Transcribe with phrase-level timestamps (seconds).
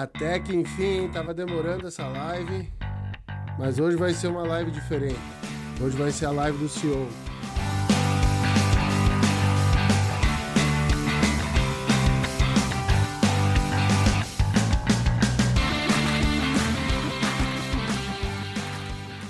[0.00, 2.72] Até que enfim, tava demorando essa live,
[3.58, 5.18] mas hoje vai ser uma live diferente.
[5.82, 7.08] Hoje vai ser a live do CEO.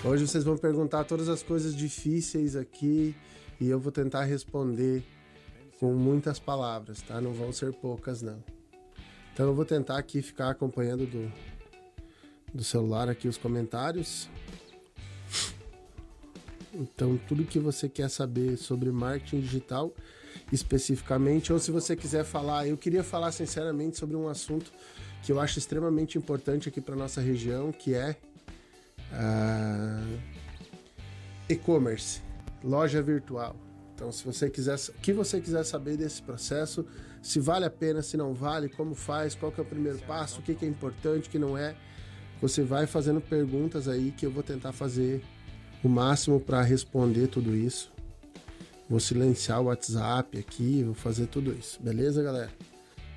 [0.04, 3.16] Hoje vocês vão perguntar todas as coisas difíceis aqui
[3.58, 5.02] e eu vou tentar responder
[5.80, 7.22] com muitas palavras, tá?
[7.22, 8.57] Não vão ser poucas, não.
[9.38, 11.32] Então eu vou tentar aqui ficar acompanhando do,
[12.52, 14.28] do celular aqui os comentários.
[16.74, 19.94] Então tudo que você quer saber sobre marketing digital
[20.52, 24.72] especificamente, ou se você quiser falar, eu queria falar sinceramente sobre um assunto
[25.22, 28.16] que eu acho extremamente importante aqui para nossa região, que é
[29.12, 30.20] uh,
[31.48, 32.22] e-commerce,
[32.64, 33.54] loja virtual.
[33.94, 36.84] Então, se você quiser, o que você quiser saber desse processo,
[37.28, 40.40] se vale a pena, se não vale, como faz, qual que é o primeiro passo,
[40.40, 41.76] o que, que é importante, o que não é,
[42.40, 45.22] você vai fazendo perguntas aí que eu vou tentar fazer
[45.84, 47.92] o máximo para responder tudo isso.
[48.88, 52.50] Vou silenciar o WhatsApp aqui, vou fazer tudo isso, beleza, galera?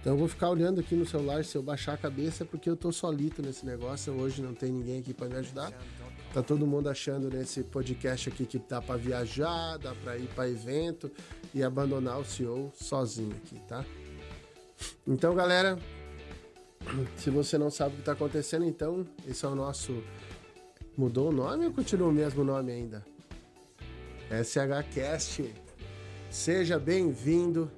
[0.02, 2.76] Então eu vou ficar olhando aqui no celular se eu baixar a cabeça, porque eu
[2.76, 5.72] tô solito nesse negócio, hoje não tem ninguém aqui para me ajudar.
[6.34, 10.50] Tá todo mundo achando nesse podcast aqui que dá para viajar, dá para ir para
[10.50, 11.10] evento
[11.54, 13.86] e abandonar o CEO sozinho aqui, tá?
[15.08, 15.78] Então, galera,
[17.18, 20.04] se você não sabe o que está acontecendo, então esse é o nosso.
[20.98, 23.04] Mudou o nome ou continua o mesmo nome ainda?
[24.30, 25.54] SHCast.
[26.30, 27.72] Seja bem-vindo.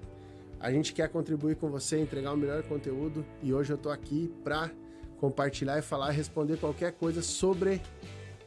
[0.60, 4.34] A gente quer contribuir com você, entregar o melhor conteúdo e hoje eu estou aqui
[4.44, 4.72] para
[5.18, 7.82] compartilhar e falar, responder qualquer coisa sobre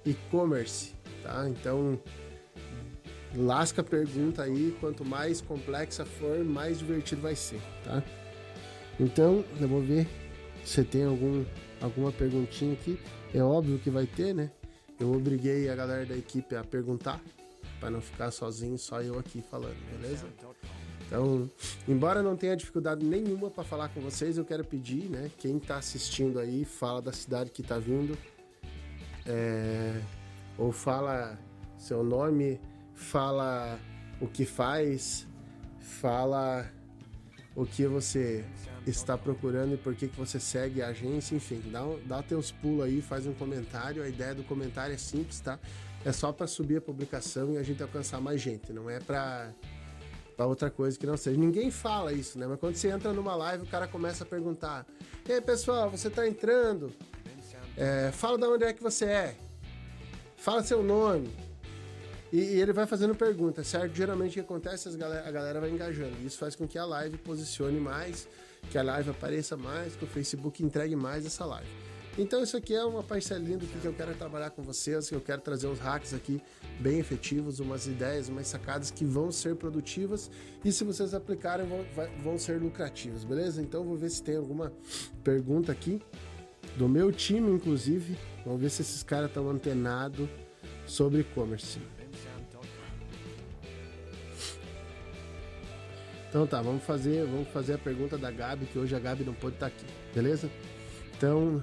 [0.04, 1.48] e-commerce, tá?
[1.48, 1.98] Então,
[3.34, 8.02] lasca a pergunta aí, quanto mais complexa for, mais divertido vai ser, tá?
[8.98, 10.08] Então, eu vou ver
[10.64, 11.44] se tem algum,
[11.80, 12.98] alguma perguntinha aqui.
[13.34, 14.50] É óbvio que vai ter, né?
[14.98, 17.20] Eu obriguei a galera da equipe a perguntar,
[17.78, 20.26] para não ficar sozinho, só eu aqui falando, beleza?
[21.06, 21.48] Então,
[21.86, 25.30] embora não tenha dificuldade nenhuma para falar com vocês, eu quero pedir, né?
[25.38, 28.16] Quem está assistindo aí, fala da cidade que está vindo,
[29.26, 30.00] é,
[30.56, 31.38] ou fala
[31.76, 32.58] seu nome,
[32.94, 33.78] fala
[34.20, 35.28] o que faz,
[35.78, 36.66] fala
[37.54, 38.44] o que você
[38.86, 42.84] está procurando e por que, que você segue a agência, enfim, dá, dá teus pulos
[42.84, 44.02] aí, faz um comentário.
[44.02, 45.58] A ideia do comentário é simples, tá?
[46.04, 49.52] É só para subir a publicação e a gente alcançar mais gente, não é para
[50.36, 51.38] para outra coisa que não seja.
[51.38, 52.46] Ninguém fala isso, né?
[52.46, 54.86] Mas quando você entra numa live, o cara começa a perguntar:
[55.26, 56.92] "E aí, pessoal, você está entrando?
[57.76, 59.36] É, fala de onde é que você é.
[60.36, 61.30] Fala seu nome.
[62.32, 63.94] E, e, ele vai fazendo perguntas, certo?
[63.94, 66.16] Geralmente o que acontece, a galera, a galera vai engajando.
[66.24, 68.28] Isso faz com que a live posicione mais,
[68.70, 71.68] que a live apareça mais, que o Facebook entregue mais essa live.
[72.18, 75.20] Então isso aqui é uma parcelinha do que eu quero trabalhar com vocês, que eu
[75.20, 76.40] quero trazer uns hacks aqui
[76.80, 80.30] bem efetivos, umas ideias, umas sacadas que vão ser produtivas
[80.64, 81.84] e se vocês aplicarem vão,
[82.22, 83.60] vão ser lucrativas, beleza?
[83.60, 84.72] Então vou ver se tem alguma
[85.22, 86.00] pergunta aqui
[86.78, 88.16] do meu time, inclusive.
[88.46, 90.26] Vamos ver se esses caras estão antenados
[90.86, 91.95] sobre e-commerce.
[96.36, 99.32] Então tá, vamos fazer, vamos fazer a pergunta da Gabi, que hoje a Gabi não
[99.32, 100.50] pode estar tá aqui, beleza?
[101.16, 101.62] Então,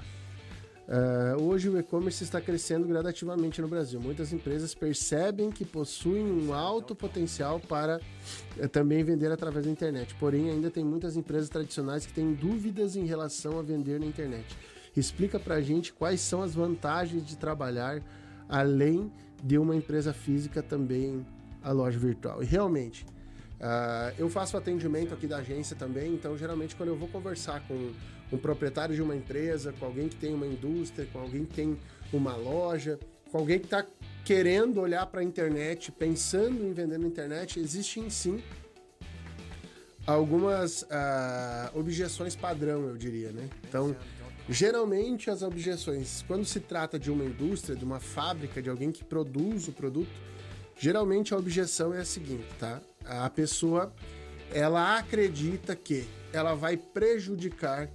[0.88, 4.02] uh, hoje o e-commerce está crescendo gradativamente no Brasil.
[4.02, 8.02] Muitas empresas percebem que possuem um alto potencial para
[8.58, 10.16] uh, também vender através da internet.
[10.16, 14.58] Porém, ainda tem muitas empresas tradicionais que têm dúvidas em relação a vender na internet.
[14.98, 18.02] Explica para a gente quais são as vantagens de trabalhar
[18.50, 19.12] além
[19.44, 21.24] de uma empresa física também
[21.62, 22.42] a loja virtual.
[22.42, 23.06] E realmente,
[23.64, 27.92] uh, eu faço atendimento aqui da agência também, então geralmente quando eu vou conversar com
[28.32, 31.80] um proprietário de uma empresa, com alguém que tem uma indústria, com alguém que tem
[32.12, 33.00] uma loja,
[33.32, 33.86] com alguém que está
[34.26, 38.44] querendo olhar para a internet, pensando em vender na internet, existem sim
[40.06, 43.50] algumas uh, objeções padrão, eu diria, né?
[43.68, 43.96] Então,
[44.50, 49.04] Geralmente, as objeções, quando se trata de uma indústria, de uma fábrica, de alguém que
[49.04, 50.12] produz o produto,
[50.78, 52.82] geralmente a objeção é a seguinte, tá?
[53.06, 53.94] A pessoa,
[54.52, 57.90] ela acredita que ela vai prejudicar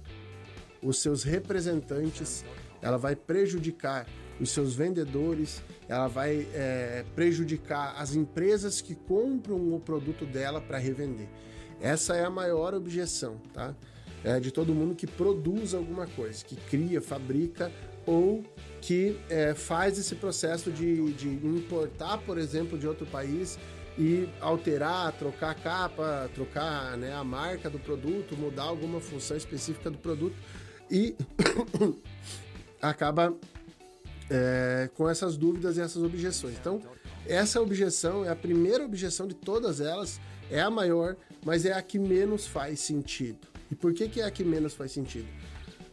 [0.81, 2.45] os seus representantes,
[2.81, 4.07] ela vai prejudicar
[4.39, 10.77] os seus vendedores, ela vai é, prejudicar as empresas que compram o produto dela para
[10.77, 11.27] revender.
[11.81, 13.75] Essa é a maior objeção, tá?
[14.23, 17.71] é, de todo mundo que produz alguma coisa, que cria, fabrica
[18.09, 18.43] ou
[18.81, 23.59] que é, faz esse processo de, de importar, por exemplo, de outro país
[23.99, 29.91] e alterar, trocar a capa, trocar né, a marca do produto, mudar alguma função específica
[29.91, 30.35] do produto.
[30.89, 31.15] e
[32.81, 33.35] acaba
[34.27, 36.55] é, com essas dúvidas e essas objeções.
[36.59, 36.81] Então,
[37.27, 40.19] essa objeção é a primeira objeção de todas elas,
[40.49, 41.15] é a maior,
[41.45, 43.47] mas é a que menos faz sentido.
[43.69, 45.27] E por que, que é a que menos faz sentido?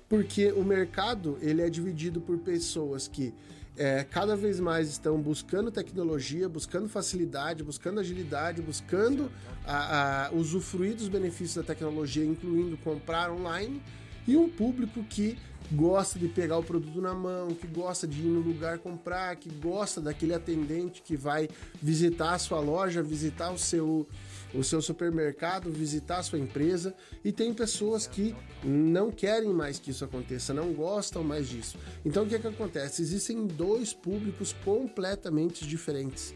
[0.09, 3.35] Porque o mercado ele é dividido por pessoas que
[3.77, 9.31] é, cada vez mais estão buscando tecnologia, buscando facilidade, buscando agilidade, buscando
[9.67, 13.83] a, a, usufruir dos benefícios da tecnologia, incluindo comprar online,
[14.27, 15.39] e um público que
[15.71, 19.51] gosta de pegar o produto na mão, que gosta de ir no lugar comprar, que
[19.51, 21.49] gosta daquele atendente que vai
[21.83, 24.07] visitar a sua loja, visitar o seu
[24.55, 26.95] o seu supermercado, visitar a sua empresa
[27.25, 28.35] e tem pessoas que
[28.65, 31.79] não querem mais que isso aconteça, não gostam mais disso.
[32.05, 33.03] Então o que, é que acontece?
[33.03, 36.35] Existem dois públicos completamente diferentes.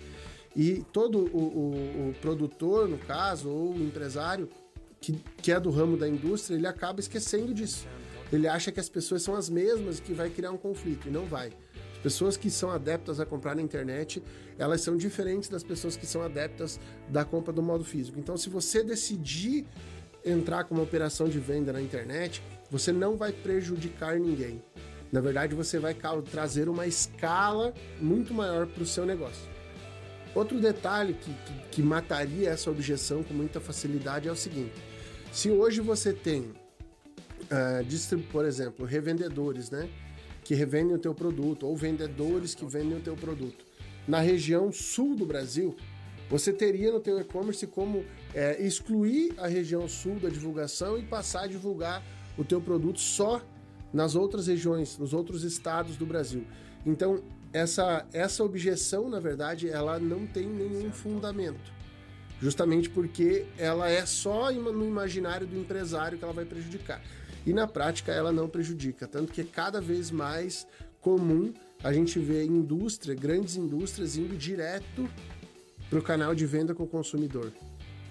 [0.54, 4.48] E todo o, o, o produtor, no caso, ou o empresário
[5.00, 7.86] que, que é do ramo da indústria, ele acaba esquecendo disso.
[8.32, 11.10] Ele acha que as pessoas são as mesmas e que vai criar um conflito, e
[11.10, 11.52] não vai.
[12.02, 14.23] Pessoas que são adeptas a comprar na internet,
[14.58, 18.19] elas são diferentes das pessoas que são adeptas da compra do modo físico.
[18.19, 19.67] Então, se você decidir
[20.25, 24.62] entrar com uma operação de venda na internet, você não vai prejudicar ninguém.
[25.12, 25.94] Na verdade, você vai
[26.31, 29.49] trazer uma escala muito maior para o seu negócio.
[30.35, 34.75] Outro detalhe que, que, que, mataria essa objeção com muita facilidade é o seguinte:
[35.32, 36.52] se hoje você tem,
[37.50, 39.88] uh, por exemplo, revendedores, né?
[40.50, 43.64] Que revendem o teu produto ou vendedores que vendem o teu produto.
[44.08, 45.76] Na região sul do Brasil,
[46.29, 48.05] você teria no teu e-commerce como
[48.35, 52.02] é, excluir a região sul da divulgação e passar a divulgar
[52.37, 53.41] o teu produto só
[53.93, 56.44] nas outras regiões, nos outros estados do Brasil.
[56.85, 61.73] Então, essa, essa objeção, na verdade, ela não tem nenhum fundamento.
[62.43, 67.00] Justamente porque ela é só no imaginário do empresário que ela vai prejudicar
[67.46, 70.66] e na prática ela não prejudica, tanto que é cada vez mais
[71.00, 71.52] comum
[71.82, 75.08] a gente ver indústria, grandes indústrias indo direto
[75.88, 77.52] para o canal de venda com o consumidor.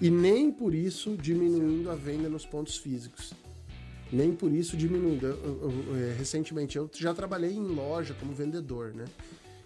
[0.02, 3.34] E nem por isso diminuindo a venda nos pontos físicos.
[4.12, 5.28] Nem por isso diminuindo.
[5.28, 9.06] É, recentemente eu já trabalhei em loja como vendedor, né?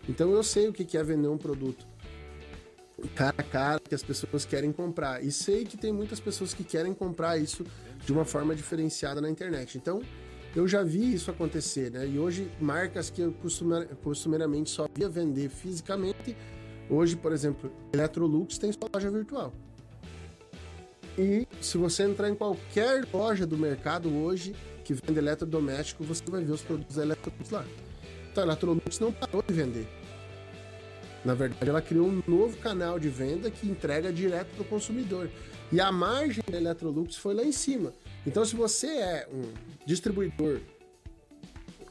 [0.10, 1.86] Então eu sei o que é vender um produto
[3.16, 5.24] cara a cara que as pessoas querem comprar.
[5.24, 7.66] E sei que tem muitas pessoas que querem comprar isso
[8.06, 9.78] de uma forma diferenciada na internet.
[9.78, 10.02] Então,
[10.56, 12.08] eu já vi isso acontecer, né?
[12.08, 13.34] E hoje, marcas que eu
[14.04, 16.38] costumeiramente só via vender fisicamente,
[16.90, 19.54] hoje, por exemplo, Electrolux tem sua loja virtual.
[21.18, 26.44] E se você entrar em qualquer loja do mercado hoje que vende eletrodoméstico, você vai
[26.44, 27.66] ver os produtos da Electrolux lá.
[28.32, 29.88] Então, a Electrolux não parou de vender.
[31.24, 35.30] Na verdade, ela criou um novo canal de venda que entrega direto para o consumidor.
[35.74, 37.92] E a margem da Electrolux foi lá em cima.
[38.28, 39.42] Então, se você é um
[39.88, 40.60] distribuidor,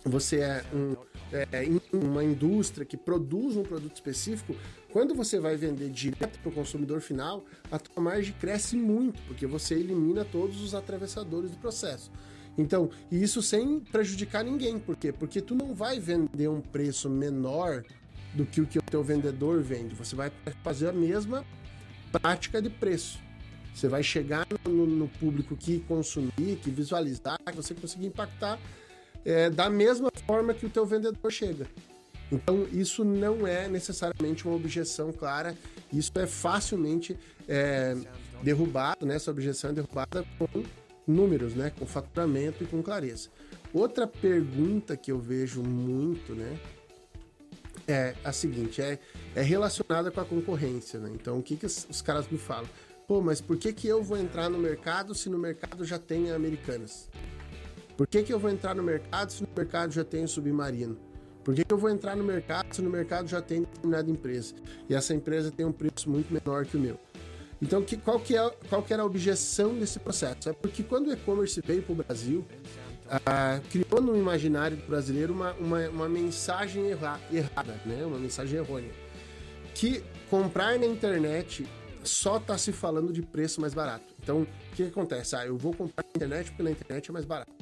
[0.04, 0.94] você é, um,
[1.32, 4.54] é uma indústria que produz um produto específico,
[4.92, 9.48] quando você vai vender direto para o consumidor final, a tua margem cresce muito, porque
[9.48, 12.08] você elimina todos os atravessadores do processo.
[12.56, 15.10] Então, e isso sem prejudicar ninguém, por quê?
[15.10, 17.82] Porque tu não vai vender um preço menor
[18.32, 19.92] do que o que o teu vendedor vende.
[19.96, 20.30] Você vai
[20.62, 21.44] fazer a mesma
[22.12, 23.18] prática de preço.
[23.74, 28.58] Você vai chegar no, no público que consumir, que visualizar, que você conseguir impactar
[29.24, 31.66] é, da mesma forma que o teu vendedor chega.
[32.30, 35.56] Então, isso não é necessariamente uma objeção clara,
[35.92, 37.94] isso é facilmente é,
[38.42, 39.16] derrubado, né?
[39.16, 40.64] essa objeção é derrubada com
[41.06, 41.70] números, né?
[41.78, 43.28] com faturamento e com clareza.
[43.72, 46.58] Outra pergunta que eu vejo muito, né?
[47.86, 48.98] é a seguinte, é,
[49.34, 51.10] é relacionada com a concorrência, né?
[51.14, 52.68] Então, o que, que os, caras me falam?
[53.12, 56.30] Pô, mas por que, que eu vou entrar no mercado se no mercado já tem
[56.30, 57.10] Americanas?
[57.94, 60.96] Por que, que eu vou entrar no mercado se no mercado já tem Submarino?
[61.44, 64.54] Por que, que eu vou entrar no mercado se no mercado já tem determinada empresa?
[64.88, 66.98] E essa empresa tem um preço muito menor que o meu.
[67.60, 70.48] Então, que, qual, que é, qual que era a objeção desse processo?
[70.48, 72.42] É porque quando o e-commerce veio para o Brasil,
[73.26, 78.06] ah, criou no imaginário do brasileiro uma, uma, uma mensagem erra, errada, né?
[78.06, 78.90] uma mensagem errônea.
[79.74, 81.68] Que comprar na internet
[82.04, 84.04] só está se falando de preço mais barato.
[84.22, 85.36] Então, o que, que, acontece?
[85.36, 87.52] Ah, eu vou comprar na internet porque na internet é mais barato.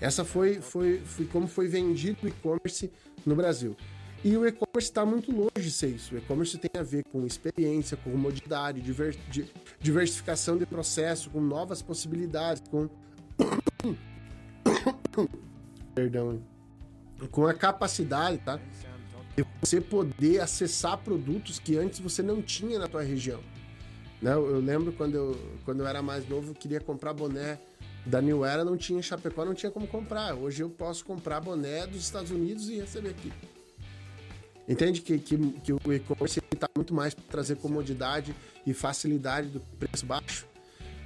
[0.00, 2.90] Essa foi, foi, foi como foi vendido o e-commerce
[3.24, 3.76] no Brasil.
[4.24, 6.14] E o e-commerce está muito longe de ser isso.
[6.14, 9.16] O e-commerce tem a ver com experiência, com comodidade, diver,
[9.78, 12.88] diversificação de processo, com novas possibilidades, com
[15.94, 16.42] Perdão.
[17.30, 18.58] Com a capacidade, tá?
[19.60, 23.40] Você poder acessar produtos que antes você não tinha na tua região.
[24.20, 24.32] Né?
[24.32, 27.58] Eu lembro quando eu, quando eu era mais novo, eu queria comprar boné
[28.04, 30.34] da New Era não tinha Chapecó, não tinha como comprar.
[30.34, 33.32] Hoje eu posso comprar boné dos Estados Unidos e receber aqui.
[34.68, 38.34] Entende que, que, que o e-commerce está muito mais para trazer comodidade
[38.66, 40.46] e facilidade do preço baixo?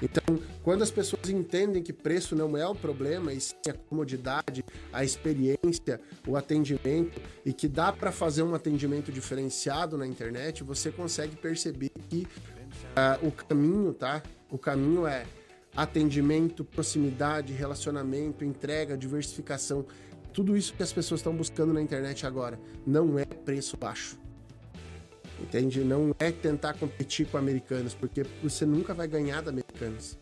[0.02, 4.64] Então, quando as pessoas entendem que preço não é o problema, e sim a comodidade,
[4.92, 10.90] a experiência, o atendimento, e que dá para fazer um atendimento diferenciado na internet, você
[10.90, 12.26] consegue perceber que
[12.96, 14.22] uh, o caminho, tá?
[14.50, 15.24] O caminho é
[15.76, 19.84] atendimento, proximidade, relacionamento, entrega, diversificação.
[20.32, 24.23] Tudo isso que as pessoas estão buscando na internet agora não é preço baixo.
[25.40, 25.80] Entende?
[25.80, 30.18] Não é tentar competir com americanos, porque você nunca vai ganhar da americanas.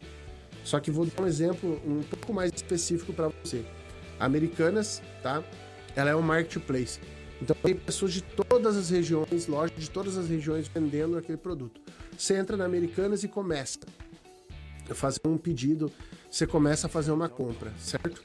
[0.64, 3.64] Só que vou dar um exemplo um pouco mais específico para você.
[4.18, 5.42] Americanas, tá?
[5.94, 7.00] Ela é um marketplace.
[7.40, 11.80] Então tem pessoas de todas as regiões, lojas de todas as regiões vendendo aquele produto.
[12.16, 13.80] Você entra na Americanas e começa
[14.88, 15.90] a fazer um pedido,
[16.30, 18.22] você começa a fazer uma compra, certo?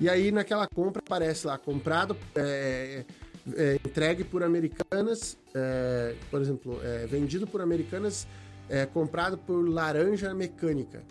[0.00, 3.04] E aí naquela compra aparece lá comprado é,
[3.52, 8.26] é, entregue por Americanas, é, por exemplo, é, vendido por Americanas,
[8.68, 11.02] é, comprado por Laranja Mecânica.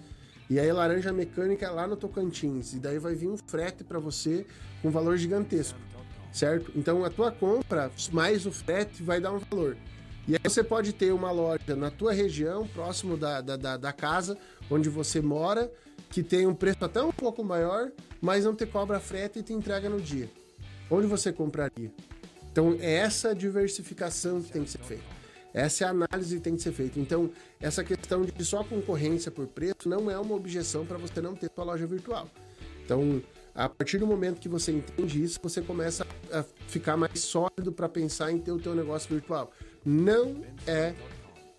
[0.50, 2.74] E aí Laranja Mecânica é lá no Tocantins.
[2.74, 4.46] E daí vai vir um frete para você
[4.82, 5.80] com valor gigantesco,
[6.32, 6.72] certo?
[6.76, 9.78] Então a tua compra mais o frete vai dar um valor.
[10.28, 13.92] E aí você pode ter uma loja na tua região, próximo da, da, da, da
[13.92, 14.38] casa,
[14.70, 15.72] onde você mora,
[16.10, 19.54] que tem um preço até um pouco maior, mas não te cobra frete e te
[19.54, 20.30] entrega no dia.
[20.90, 21.92] Onde você compraria?
[22.54, 25.04] Então, é essa diversificação que tem que ser feita.
[25.56, 27.00] Essa é a análise que tem que ser feita.
[27.00, 31.36] Então, essa questão de só concorrência por preço não é uma objeção para você não
[31.36, 32.30] ter sua loja virtual.
[32.86, 33.24] Então,
[33.56, 37.90] a partir do momento que você entende isso, você começa a ficar mais sólido para
[37.90, 39.52] pensar em ter o teu negócio virtual.
[39.84, 40.94] Não é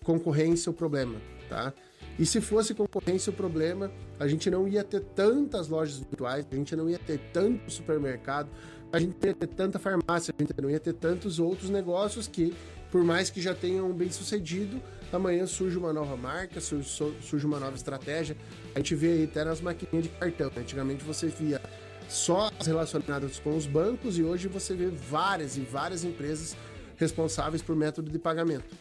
[0.05, 1.75] concorrência o problema, tá?
[2.17, 6.55] E se fosse concorrência o problema, a gente não ia ter tantas lojas virtuais, a
[6.55, 8.49] gente não ia ter tanto supermercado,
[8.95, 12.29] a gente não ia ter tanta farmácia, a gente não ia ter tantos outros negócios
[12.29, 12.55] que,
[12.93, 14.81] por mais que já tenham bem sucedido,
[15.13, 18.37] amanhã surge uma nova marca, surge, uma nova estratégia.
[18.73, 20.49] A gente vê aí até nas maquininhas de cartão.
[20.57, 21.61] Antigamente você via
[22.09, 26.57] só as relacionadas com os bancos e hoje você vê várias e várias empresas
[26.97, 28.77] responsáveis por método de pagamento.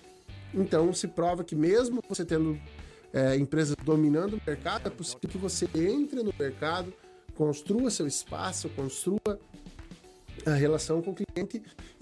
[0.53, 2.60] Então se prova que mesmo você tendo
[3.12, 6.93] é, empresas dominando o mercado, é possível que você entre no mercado,
[7.34, 9.39] construa seu espaço, construa
[10.46, 11.62] a relação com o cliente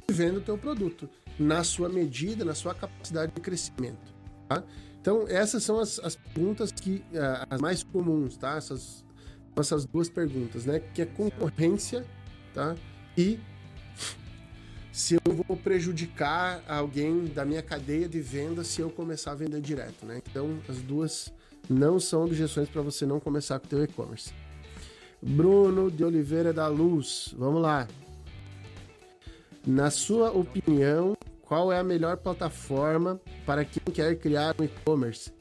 [0.09, 4.13] e venda o teu produto na sua medida, na sua capacidade de crescimento.
[4.47, 4.63] Tá?
[4.99, 8.55] Então, essas são as, as perguntas que uh, as mais comuns, tá?
[8.55, 9.03] Essas,
[9.55, 10.79] essas duas perguntas, né?
[10.79, 12.05] Que é concorrência,
[12.53, 12.75] tá?
[13.17, 13.39] E
[14.91, 19.59] se eu vou prejudicar alguém da minha cadeia de venda se eu começar a vender
[19.59, 20.21] direto, né?
[20.29, 21.33] Então, as duas
[21.67, 24.33] não são objeções para você não começar com o teu e-commerce.
[25.19, 27.87] Bruno de Oliveira da Luz, vamos lá.
[29.65, 35.31] Na sua opinião, qual é a melhor plataforma para quem quer criar um e-commerce?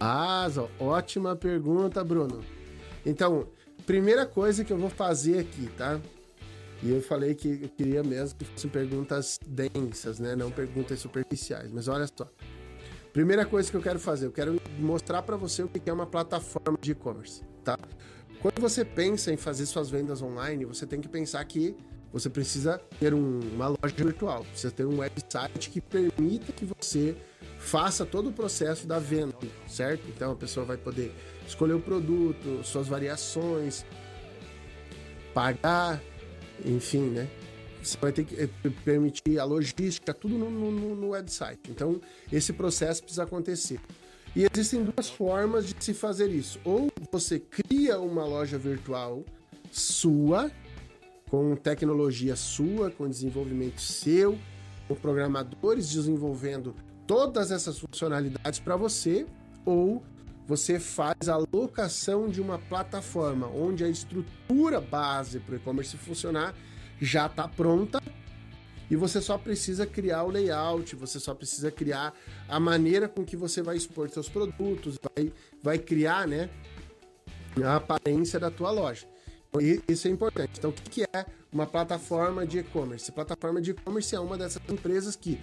[0.00, 0.48] Ah,
[0.80, 2.42] ótima pergunta, Bruno.
[3.04, 3.48] Então,
[3.84, 6.00] primeira coisa que eu vou fazer aqui, tá?
[6.82, 10.34] E eu falei que eu queria mesmo que fossem perguntas densas, né?
[10.34, 11.70] Não perguntas superficiais.
[11.70, 12.30] Mas olha só.
[13.12, 16.06] Primeira coisa que eu quero fazer, eu quero mostrar para você o que é uma
[16.06, 17.78] plataforma de e-commerce, tá?
[18.40, 21.74] Quando você pensa em fazer suas vendas online, você tem que pensar que
[22.18, 27.14] você precisa ter um, uma loja virtual, precisa ter um website que permita que você
[27.58, 29.36] faça todo o processo da venda,
[29.68, 30.06] certo?
[30.08, 31.12] Então a pessoa vai poder
[31.46, 33.84] escolher o produto, suas variações,
[35.34, 36.00] pagar,
[36.64, 37.28] enfim, né?
[37.82, 38.48] Você vai ter que eh,
[38.84, 41.60] permitir a logística, tudo no, no, no website.
[41.68, 42.00] Então,
[42.32, 43.78] esse processo precisa acontecer.
[44.34, 46.58] E existem duas formas de se fazer isso.
[46.64, 49.24] Ou você cria uma loja virtual
[49.70, 50.50] sua,
[51.30, 54.38] com tecnologia sua, com desenvolvimento seu,
[54.86, 56.74] com programadores desenvolvendo
[57.06, 59.26] todas essas funcionalidades para você,
[59.64, 60.02] ou
[60.46, 66.54] você faz a locação de uma plataforma onde a estrutura base para o e-commerce funcionar
[67.00, 68.00] já está pronta
[68.88, 72.14] e você só precisa criar o layout, você só precisa criar
[72.48, 76.48] a maneira com que você vai expor seus produtos, vai, vai criar né,
[77.64, 79.08] a aparência da tua loja.
[79.60, 80.52] Isso é importante.
[80.58, 83.10] Então, o que é uma plataforma de e-commerce?
[83.12, 85.38] Plataforma de e-commerce é uma dessas empresas que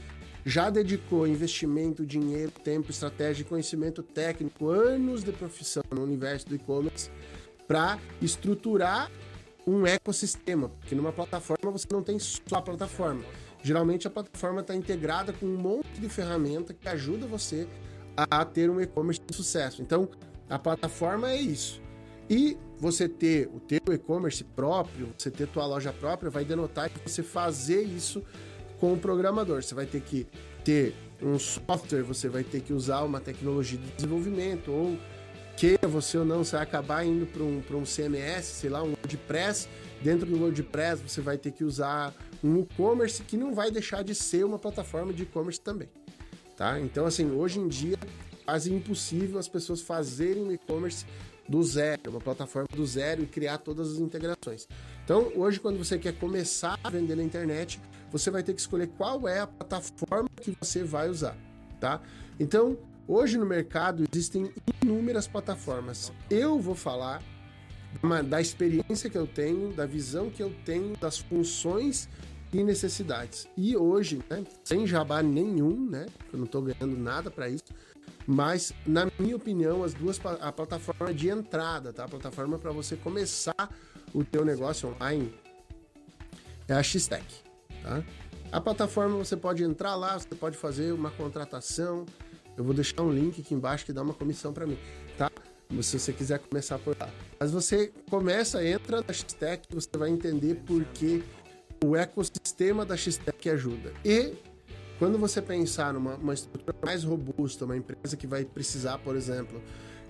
[0.45, 7.09] já dedicou investimento, dinheiro, tempo, estratégia conhecimento técnico, anos de profissão no universo do e-commerce,
[7.67, 9.09] para estruturar
[9.65, 10.69] um ecossistema.
[10.69, 13.23] Porque numa plataforma você não tem só a plataforma.
[13.63, 17.67] Geralmente a plataforma está integrada com um monte de ferramenta que ajuda você
[18.15, 19.81] a ter um e-commerce de sucesso.
[19.81, 20.09] Então,
[20.49, 21.81] a plataforma é isso.
[22.29, 26.99] E você ter o teu e-commerce próprio, você ter tua loja própria, vai denotar que
[27.09, 28.21] você fazer isso
[28.77, 29.63] com o programador.
[29.63, 30.27] Você vai ter que
[30.65, 34.97] ter um software, você vai ter que usar uma tecnologia de desenvolvimento, ou
[35.55, 38.89] queira você ou não, você vai acabar indo para um, um CMS, sei lá, um
[38.89, 39.69] WordPress.
[40.01, 42.13] Dentro do WordPress, você vai ter que usar
[42.43, 45.87] um e-commerce que não vai deixar de ser uma plataforma de e-commerce também.
[46.57, 46.81] Tá?
[46.81, 47.97] Então, assim, hoje em dia,
[48.43, 51.05] quase impossível as pessoas fazerem e-commerce
[51.47, 54.67] do zero, uma plataforma do zero e criar todas as integrações.
[55.03, 57.79] Então, hoje, quando você quer começar a vender na internet,
[58.11, 61.35] você vai ter que escolher qual é a plataforma que você vai usar,
[61.79, 62.01] tá?
[62.39, 66.11] Então, hoje no mercado existem inúmeras plataformas.
[66.29, 67.21] Eu vou falar
[68.27, 72.09] da experiência que eu tenho, da visão que eu tenho, das funções
[72.51, 73.47] e necessidades.
[73.57, 76.05] E hoje, né, sem jabá nenhum, né?
[76.31, 77.63] Eu não estou ganhando nada para isso
[78.25, 82.05] mas, na minha opinião, as duas a plataforma de entrada, tá?
[82.05, 83.69] A plataforma para você começar
[84.13, 85.33] o teu negócio online
[86.67, 87.25] é a Xtech,
[87.81, 88.03] tá?
[88.51, 92.05] A plataforma você pode entrar lá, você pode fazer uma contratação.
[92.55, 94.77] Eu vou deixar um link aqui embaixo que dá uma comissão para mim,
[95.17, 95.29] tá?
[95.81, 97.09] Se você quiser começar por lá.
[97.39, 101.23] Mas você começa, entra na Xtech, você vai entender por que
[101.83, 103.91] o ecossistema da Xtech ajuda.
[104.05, 104.33] E
[104.99, 109.61] quando você pensar numa estrutura mais robusta, uma empresa que vai precisar, por exemplo,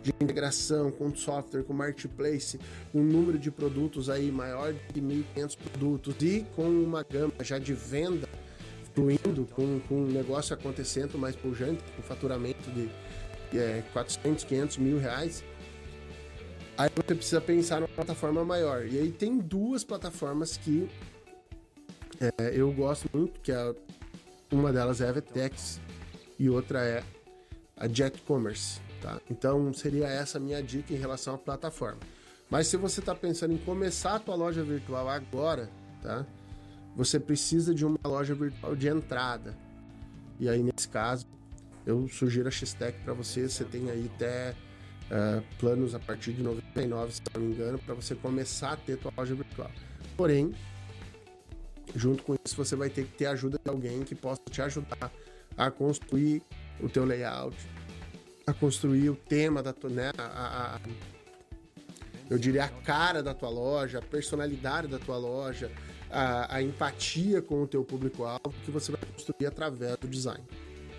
[0.04, 2.60] de integração com software, com marketplace,
[2.94, 7.74] um número de produtos aí maior de 1.500 produtos e com uma gama já de
[7.74, 8.28] venda
[8.94, 12.90] fluindo, com, com um negócio acontecendo mais pujante, com faturamento de
[13.58, 15.44] é, 400, 500 mil reais,
[16.78, 18.86] aí você precisa pensar numa plataforma maior.
[18.86, 20.88] E aí tem duas plataformas que
[22.20, 23.76] é, eu gosto muito, que é
[24.54, 25.82] uma delas é a Vetex
[26.38, 27.04] e outra é
[27.76, 29.20] a Jet Commerce, tá?
[29.30, 32.00] Então seria essa a minha dica em relação à plataforma.
[32.50, 35.70] Mas se você está pensando em começar a tua loja virtual agora,
[36.02, 36.26] tá?
[36.96, 39.58] Você precisa de uma loja virtual de entrada.
[40.40, 41.26] E aí nesse caso,
[41.86, 43.50] eu sugiro a Xtech para você.
[43.50, 44.52] Você tem aí até
[45.10, 48.98] uh, planos a partir de 99, se não me engano, para você começar a ter
[48.98, 49.72] tua loja virtual.
[50.16, 50.54] Porém,
[51.96, 55.12] Junto com isso, você vai ter que ter ajuda de alguém que possa te ajudar
[55.58, 56.42] a construir
[56.82, 57.56] o teu layout,
[58.48, 60.80] a construir o tema da tua, né, a, a,
[62.30, 65.72] eu diria a cara da tua loja, a personalidade da tua loja,
[66.10, 70.44] a, a empatia com o teu público-alvo que você vai construir através do design,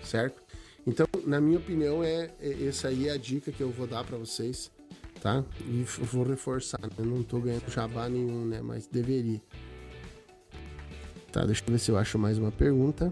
[0.03, 0.41] certo?
[0.87, 4.03] Então, na minha opinião, é, é essa aí é a dica que eu vou dar
[4.03, 4.71] para vocês,
[5.19, 5.43] tá?
[5.61, 6.89] E vou reforçar, né?
[6.97, 8.61] eu não tô ganhando jabá nenhum, né?
[8.61, 9.41] Mas deveria.
[11.35, 13.11] Tá, deixa eu ver se eu acho mais uma pergunta.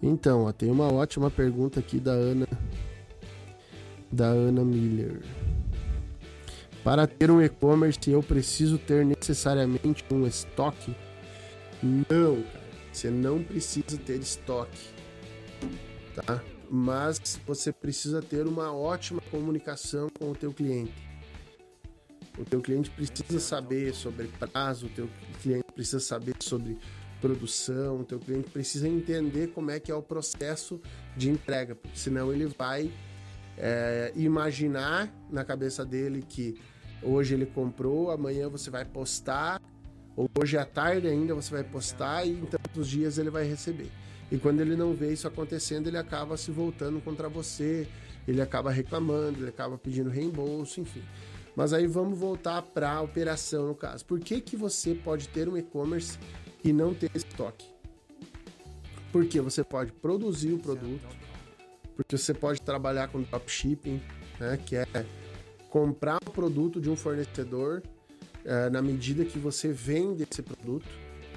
[0.00, 2.46] Então, ó, tem uma ótima pergunta aqui da Ana
[4.08, 5.20] da Ana Miller.
[6.84, 10.94] Para ter um e-commerce, eu preciso ter necessariamente um estoque?
[11.82, 12.44] Não.
[12.92, 14.90] Você não precisa ter estoque,
[16.14, 16.40] tá?
[16.70, 21.03] Mas você precisa ter uma ótima comunicação com o teu cliente.
[22.38, 25.08] O teu cliente precisa saber sobre prazo, o teu
[25.40, 26.76] cliente precisa saber sobre
[27.20, 30.80] produção, o teu cliente precisa entender como é que é o processo
[31.16, 32.90] de entrega, porque senão ele vai
[33.56, 36.60] é, imaginar na cabeça dele que
[37.02, 39.60] hoje ele comprou, amanhã você vai postar,
[40.16, 43.90] ou hoje à tarde ainda você vai postar e em tantos dias ele vai receber.
[44.30, 47.86] E quando ele não vê isso acontecendo, ele acaba se voltando contra você,
[48.26, 51.02] ele acaba reclamando, ele acaba pedindo reembolso, enfim.
[51.56, 54.04] Mas aí vamos voltar para a operação no caso.
[54.04, 56.18] Por que, que você pode ter um e-commerce
[56.64, 57.66] e não ter estoque?
[59.12, 61.06] Porque você pode produzir o produto,
[61.94, 64.02] porque você pode trabalhar com dropshipping,
[64.40, 64.86] né, que é
[65.70, 67.82] comprar o produto de um fornecedor
[68.44, 70.88] é, na medida que você vende esse produto.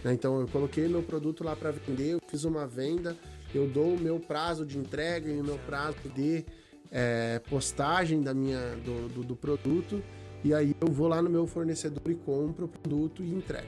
[0.03, 0.13] Né?
[0.13, 3.15] Então eu coloquei meu produto lá para vender, eu fiz uma venda,
[3.53, 6.45] eu dou o meu prazo de entrega e o meu prazo de
[6.91, 10.02] é, postagem da minha, do, do, do, produto
[10.43, 13.67] e aí eu vou lá no meu fornecedor e compro o produto e entrego.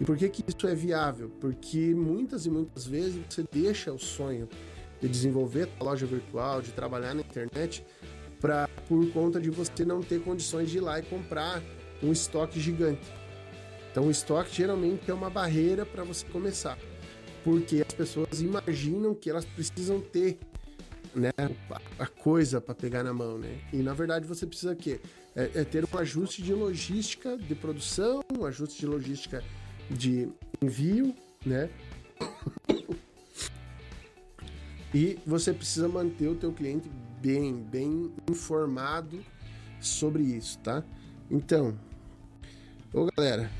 [0.00, 1.30] E por que, que isso é viável?
[1.40, 4.48] Porque muitas e muitas vezes você deixa o sonho
[5.00, 7.84] de desenvolver a loja virtual, de trabalhar na internet,
[8.40, 11.62] pra, por conta de você não ter condições de ir lá e comprar
[12.02, 13.12] um estoque gigante.
[13.90, 16.78] Então, o estoque geralmente é uma barreira para você começar,
[17.44, 20.38] porque as pessoas imaginam que elas precisam ter
[21.14, 21.30] né,
[21.98, 23.60] a coisa para pegar na mão, né?
[23.72, 25.00] E na verdade você precisa quê?
[25.34, 29.42] É, é, ter um ajuste de logística de produção, um ajuste de logística
[29.90, 30.28] de
[30.60, 31.70] envio, né?
[34.94, 39.24] e você precisa manter o teu cliente bem, bem informado
[39.80, 40.84] sobre isso, tá?
[41.30, 41.78] Então,
[42.92, 43.50] ô galera,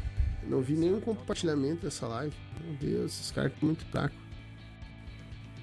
[0.45, 2.37] não vi nenhum compartilhamento dessa live.
[2.63, 4.22] Meu Deus, esses caras estão muito fracos.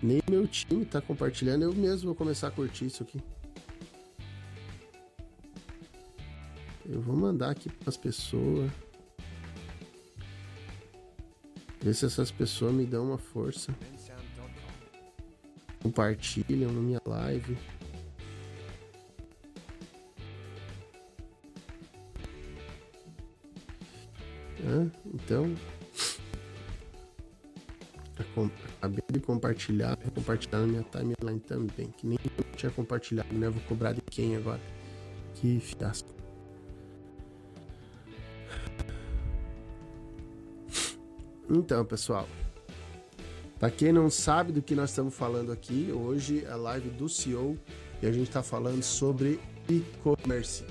[0.02, 3.22] Nem meu time tá compartilhando, eu mesmo vou começar a curtir isso aqui.
[6.86, 8.72] Eu vou mandar aqui para as pessoas.
[11.82, 13.76] Ver se essas pessoas me dão uma força.
[15.82, 17.58] Compartilham na minha live.
[25.14, 25.56] então,
[28.78, 33.50] acabei de compartilhar, compartilhar na minha timeline também, que nem eu tinha compartilhado, né?
[33.50, 34.62] Vou cobrar de quem agora?
[35.36, 36.10] Que fiasco.
[41.50, 42.28] Então, pessoal,
[43.60, 47.10] para quem não sabe do que nós estamos falando aqui, hoje é a live do
[47.10, 47.58] CEO
[48.02, 50.64] e a gente está falando sobre e-commerce,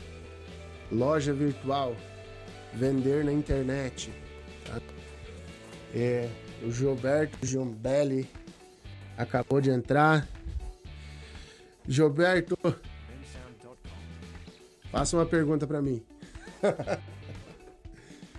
[0.90, 1.96] loja virtual,
[2.72, 4.10] vender na internet.
[4.64, 4.80] Tá?
[5.94, 6.28] É,
[6.62, 8.28] o Gilberto Giombelli
[9.16, 10.26] acabou de entrar.
[11.86, 12.56] Gilberto,
[14.90, 16.02] faça uma pergunta para mim.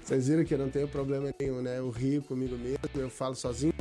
[0.04, 1.78] Vocês viram que eu não tenho problema nenhum, né?
[1.78, 3.74] Eu rio comigo mesmo, eu falo sozinho,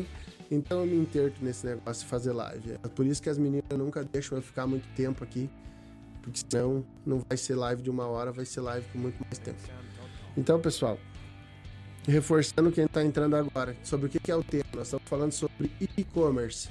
[0.50, 2.72] então eu me interto nesse negócio de fazer live.
[2.72, 5.48] É por isso que as meninas nunca deixam eu ficar muito tempo aqui,
[6.22, 9.38] porque senão não vai ser live de uma hora, vai ser live com muito mais
[9.38, 9.58] tempo.
[10.36, 10.98] Então, pessoal,
[12.08, 15.70] reforçando quem está entrando agora, sobre o que é o tema, nós estamos falando sobre
[15.96, 16.70] e-commerce.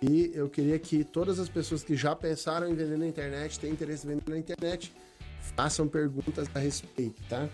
[0.00, 3.70] E eu queria que todas as pessoas que já pensaram em vender na internet, têm
[3.70, 4.92] interesse em vender na internet,
[5.54, 7.48] façam perguntas a respeito, tá?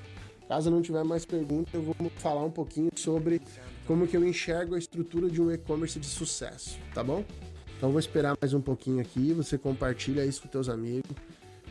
[0.49, 3.41] Caso não tiver mais perguntas, eu vou falar um pouquinho sobre
[3.87, 7.25] como que eu enxergo a estrutura de um e-commerce de sucesso, tá bom?
[7.77, 11.11] Então vou esperar mais um pouquinho aqui, você compartilha isso com teus amigos,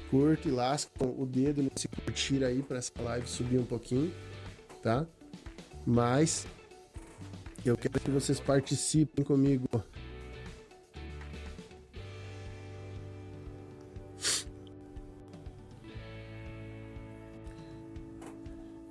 [0.10, 4.14] curte e lasca o dedo nesse curtir aí para essa live subir um pouquinho,
[4.82, 5.06] tá?
[5.92, 6.46] Mas
[7.66, 9.68] eu quero que vocês participem comigo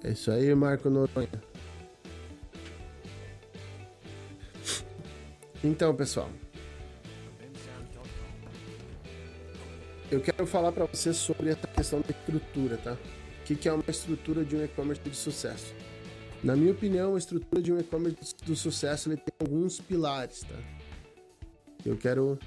[0.02, 1.28] É isso aí, Marco Noronha.
[5.62, 6.30] Então, pessoal.
[10.10, 12.94] Eu quero falar para vocês sobre essa questão da estrutura, tá?
[12.94, 15.74] O que é uma estrutura de um e-commerce de sucesso?
[16.42, 20.54] Na minha opinião, a estrutura de um e-commerce do sucesso ele tem alguns pilares, tá?
[21.84, 22.38] Eu quero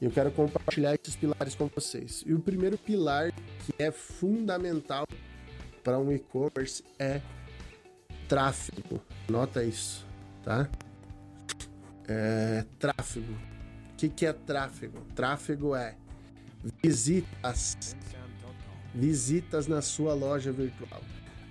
[0.00, 2.22] eu quero compartilhar esses pilares com vocês.
[2.26, 5.06] E o primeiro pilar que é fundamental
[5.82, 7.22] para um e-commerce é
[8.28, 9.00] tráfego.
[9.28, 10.06] Nota isso,
[10.42, 10.68] tá?
[12.08, 13.32] É, tráfego.
[13.92, 15.00] O que, que é tráfego?
[15.14, 15.96] Tráfego é
[16.82, 17.96] visitas.
[18.94, 21.02] Visitas na sua loja virtual.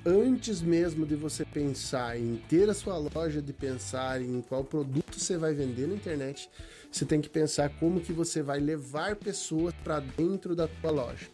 [0.06, 5.20] Antes mesmo de você pensar em ter a sua loja, de pensar em qual produto
[5.20, 6.50] você vai vender na internet,
[6.92, 11.28] você tem que pensar como que você vai levar pessoas para dentro da tua loja,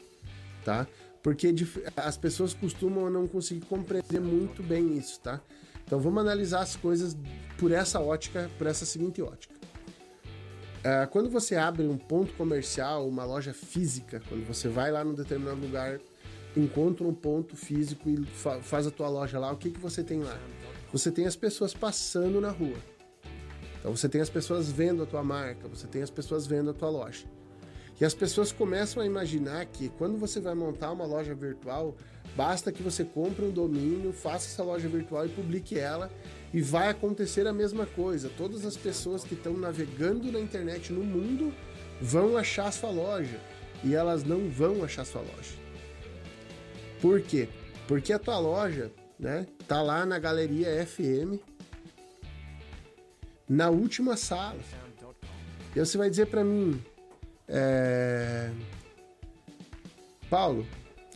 [0.63, 0.87] tá?
[1.21, 1.53] porque
[1.95, 5.39] as pessoas costumam não conseguir compreender muito bem isso, tá?
[5.85, 7.15] Então vamos analisar as coisas
[7.57, 9.53] por essa ótica, por essa seguinte ótica.
[10.79, 15.13] Uh, quando você abre um ponto comercial, uma loja física, quando você vai lá num
[15.13, 15.99] determinado lugar,
[16.55, 20.03] encontra um ponto físico e fa faz a tua loja lá, o que, que você
[20.03, 20.37] tem lá?
[20.91, 22.77] Você tem as pessoas passando na rua.
[23.79, 26.73] Então você tem as pessoas vendo a tua marca, você tem as pessoas vendo a
[26.73, 27.25] tua loja.
[27.99, 31.95] E as pessoas começam a imaginar que quando você vai montar uma loja virtual,
[32.35, 36.11] basta que você compre um domínio, faça essa loja virtual e publique ela
[36.51, 38.29] e vai acontecer a mesma coisa.
[38.35, 41.53] Todas as pessoas que estão navegando na internet no mundo
[42.01, 43.39] vão achar a sua loja
[43.83, 45.60] e elas não vão achar a sua loja.
[47.01, 47.49] Por quê?
[47.87, 51.41] Porque a tua loja, né, tá lá na galeria FM,
[53.49, 54.59] na última sala.
[55.75, 56.81] E você vai dizer para mim,
[57.47, 58.49] é...
[60.29, 60.65] Paulo,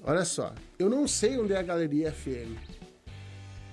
[0.03, 2.57] olha só, eu não sei onde é a Galeria FM.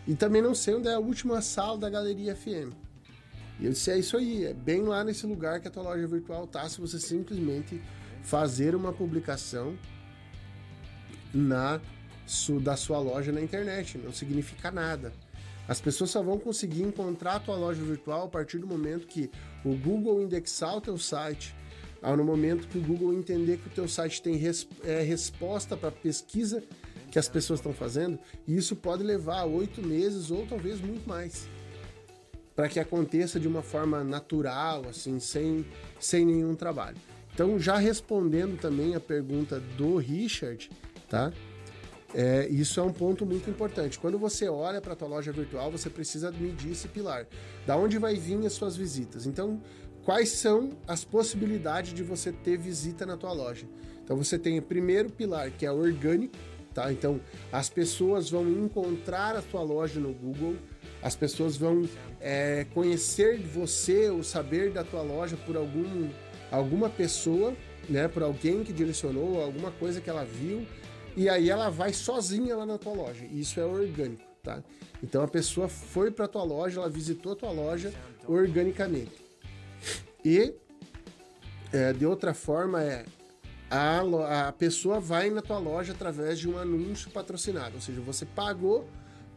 [0.07, 2.73] E também não sei onde é a última sala da Galeria FM.
[3.59, 6.07] E eu disse, é isso aí, é bem lá nesse lugar que a tua loja
[6.07, 7.83] virtual tá, se você simplesmente
[8.23, 9.77] fazer uma publicação
[11.35, 11.81] na
[12.61, 15.13] da sua loja na internet, não significa nada.
[15.69, 19.31] As pessoas só vão conseguir encontrar a tua loja virtual a partir do momento que
[19.65, 21.55] o Google indexar o teu site,
[22.03, 25.91] no momento que o Google entender que o teu site tem res, é, resposta para
[25.91, 26.63] a pesquisa
[27.11, 31.47] que as pessoas estão fazendo, e isso pode levar oito meses ou talvez muito mais
[32.55, 35.65] para que aconteça de uma forma natural, assim, sem,
[35.99, 36.97] sem nenhum trabalho.
[37.33, 40.71] Então, já respondendo também a pergunta do Richard,
[41.09, 41.33] tá?
[42.15, 43.99] É, isso é um ponto muito importante.
[43.99, 47.27] Quando você olha para a tua loja virtual, você precisa medir esse pilar.
[47.67, 49.27] Da onde vai vir as suas visitas?
[49.27, 49.63] Então,
[50.05, 53.67] quais são as possibilidades de você ter visita na tua loja?
[54.05, 56.35] Então, você tem o primeiro pilar, que é orgânico,
[56.75, 56.93] tá?
[56.93, 57.19] Então,
[57.51, 60.57] as pessoas vão encontrar a tua loja no Google,
[61.03, 61.89] as pessoas vão
[62.21, 66.11] é, conhecer você, ou saber da tua loja por algum,
[66.51, 67.55] alguma pessoa,
[67.89, 68.07] né?
[68.07, 70.67] Por alguém que direcionou, alguma coisa que ela viu
[71.17, 73.25] e aí ela vai sozinha lá na tua loja.
[73.27, 74.63] Isso é orgânico, tá?
[75.03, 77.93] Então a pessoa foi para tua loja, ela visitou a tua loja
[78.27, 79.23] organicamente.
[80.25, 80.55] E
[81.73, 83.05] é, de outra forma é
[83.71, 88.27] a, a pessoa vai na tua loja através de um anúncio patrocinado, ou seja, você
[88.27, 88.87] pagou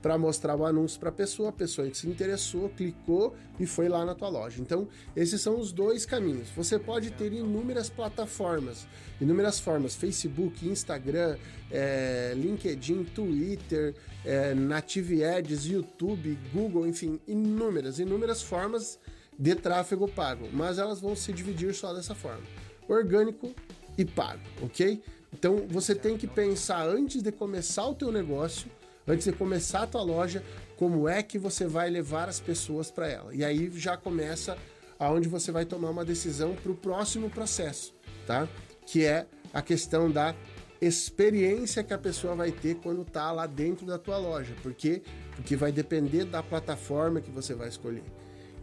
[0.06, 4.06] para mostrar o anúncio para a pessoa, a pessoa se interessou, clicou e foi lá
[4.06, 4.62] na tua loja.
[4.62, 6.48] Então, esses são os dois caminhos.
[6.56, 8.86] Você pode ter inúmeras plataformas,
[9.20, 11.38] inúmeras formas: Facebook, Instagram,
[11.72, 19.00] é, LinkedIn, Twitter, é, Native Ads, YouTube, Google, enfim, inúmeras, inúmeras formas
[19.40, 22.44] de tráfego pago, mas elas vão se dividir só dessa forma:
[22.88, 23.56] orgânico
[23.98, 25.02] e pago, ok?
[25.34, 28.70] Então você tem que pensar antes de começar o teu negócio
[29.08, 30.44] antes de começar a tua loja,
[30.78, 33.34] como é que você vai levar as pessoas para ela.
[33.34, 34.58] E aí já começa
[35.00, 37.94] aonde você vai tomar uma decisão para o próximo processo,
[38.26, 38.48] tá?
[38.86, 40.36] Que é a questão da
[40.82, 44.54] experiência que a pessoa vai ter quando está lá dentro da tua loja.
[44.62, 45.02] Por quê?
[45.36, 48.04] Porque vai depender da plataforma que você vai escolher.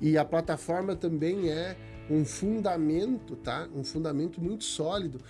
[0.00, 1.76] E a plataforma também é
[2.10, 3.68] um fundamento, tá?
[3.74, 5.20] Um fundamento muito sólido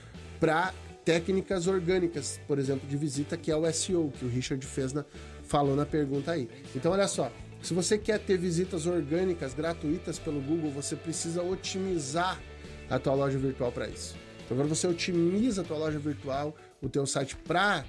[0.40, 0.72] para
[1.04, 5.04] técnicas orgânicas, por exemplo, de visita, que é o SEO, que o Richard fez na,
[5.44, 6.48] falou na pergunta aí.
[6.74, 7.30] Então, olha só,
[7.62, 12.40] se você quer ter visitas orgânicas gratuitas pelo Google, você precisa otimizar
[12.88, 14.16] a tua loja virtual para isso.
[14.44, 17.84] Então, quando você otimiza a tua loja virtual, o teu site para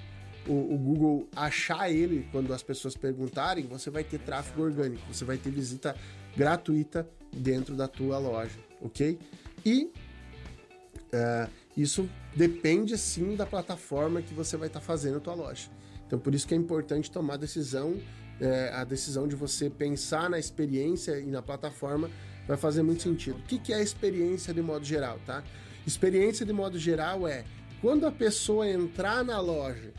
[0.46, 5.24] o, o, Google achar ele quando as pessoas perguntarem, você vai ter tráfego orgânico, você
[5.24, 5.96] vai ter visita
[6.36, 9.18] gratuita dentro da tua loja, ok?
[9.64, 15.34] E uh, isso depende sim da plataforma que você vai estar tá fazendo a tua
[15.34, 15.68] loja.
[16.06, 17.96] Então por isso que é importante tomar a decisão,
[18.40, 22.10] é, a decisão de você pensar na experiência e na plataforma
[22.46, 23.38] vai fazer muito sentido.
[23.38, 25.42] O que, que é experiência de modo geral, tá?
[25.86, 27.44] Experiência de modo geral é
[27.80, 29.92] quando a pessoa entrar na loja,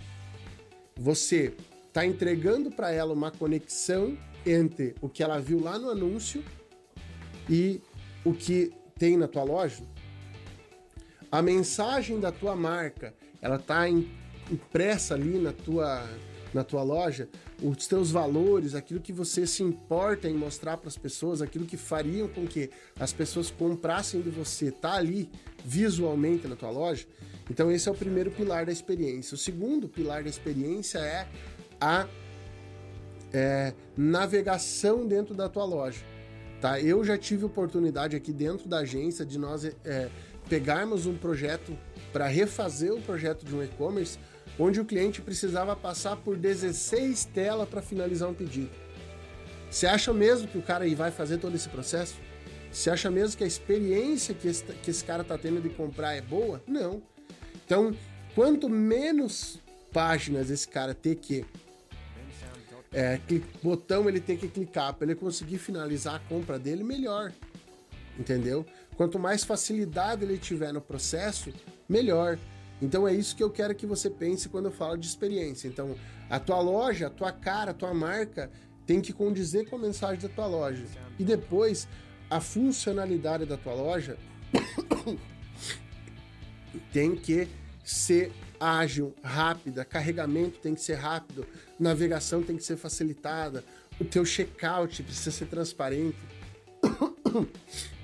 [0.96, 1.54] você
[1.88, 6.44] está entregando para ela uma conexão entre o que ela viu lá no anúncio
[7.50, 7.82] e
[8.24, 9.84] o que tem na tua loja
[11.36, 16.08] a mensagem da tua marca, ela tá impressa ali na tua
[16.54, 17.28] na tua loja,
[17.62, 21.76] os teus valores, aquilo que você se importa em mostrar para as pessoas, aquilo que
[21.76, 25.30] fariam com que as pessoas comprassem de você, tá ali
[25.66, 27.06] visualmente na tua loja.
[27.50, 29.36] Então esse é o primeiro pilar da experiência.
[29.36, 31.28] O segundo pilar da experiência é
[31.82, 32.08] a
[33.34, 36.00] é, navegação dentro da tua loja.
[36.62, 36.80] Tá?
[36.80, 40.10] Eu já tive oportunidade aqui dentro da agência de nós é,
[40.50, 41.78] pegarmos um projeto
[42.12, 44.18] para refazer o projeto de um e-commerce,
[44.58, 48.72] onde o cliente precisava passar por 16 telas para finalizar um pedido.
[49.70, 52.16] Você acha mesmo que o cara vai fazer todo esse processo?
[52.72, 56.14] Você acha mesmo que a experiência que esse, que esse cara está tendo de comprar
[56.14, 56.62] é boa?
[56.68, 57.02] Não.
[57.66, 57.96] Então,
[58.34, 59.60] quanto menos
[59.92, 61.46] páginas esse cara ter que
[62.94, 63.20] é,
[63.62, 67.34] botão ele tem que clicar para ele conseguir finalizar a compra dele, melhor.
[68.18, 68.66] Entendeu?
[68.96, 71.52] Quanto mais facilidade ele tiver no processo,
[71.88, 72.38] melhor.
[72.82, 75.68] Então é isso que eu quero que você pense quando eu falo de experiência.
[75.68, 75.96] Então,
[76.30, 78.50] a tua loja, a tua cara, a tua marca
[78.86, 80.86] tem que condizer com a mensagem da tua loja.
[81.18, 81.88] E depois,
[82.30, 84.18] a funcionalidade da tua loja
[86.92, 87.48] tem que
[87.84, 91.46] ser ágil, rápida, carregamento tem que ser rápido,
[91.80, 93.64] navegação tem que ser facilitada,
[94.00, 96.18] o teu checkout precisa ser transparente.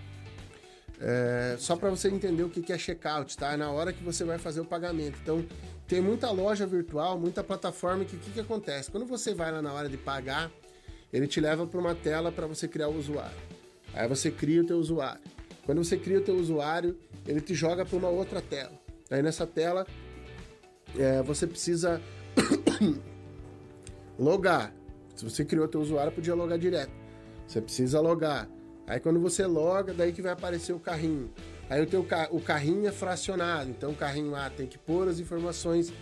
[1.04, 3.54] É, só para você entender o que é checkout, tá?
[3.54, 5.18] É na hora que você vai fazer o pagamento.
[5.22, 5.44] Então,
[5.88, 8.92] tem muita loja virtual, muita plataforma que o que, que acontece?
[8.92, 10.52] Quando você vai lá na hora de pagar,
[11.12, 13.36] ele te leva para uma tela para você criar o usuário.
[13.94, 15.22] Aí você cria o teu usuário.
[15.66, 18.72] Quando você cria o teu usuário, ele te joga para uma outra tela.
[19.10, 19.86] Aí nessa tela,
[20.98, 22.00] é, você precisa
[24.18, 24.74] logar.
[25.16, 26.92] Se você criou o teu usuário, podia logar direto.
[27.48, 28.48] Você precisa logar.
[28.92, 31.32] Aí quando você loga, daí que vai aparecer o carrinho.
[31.70, 35.18] Aí o teu o carrinho é fracionado, então o carrinho A tem que pôr as
[35.18, 35.94] informações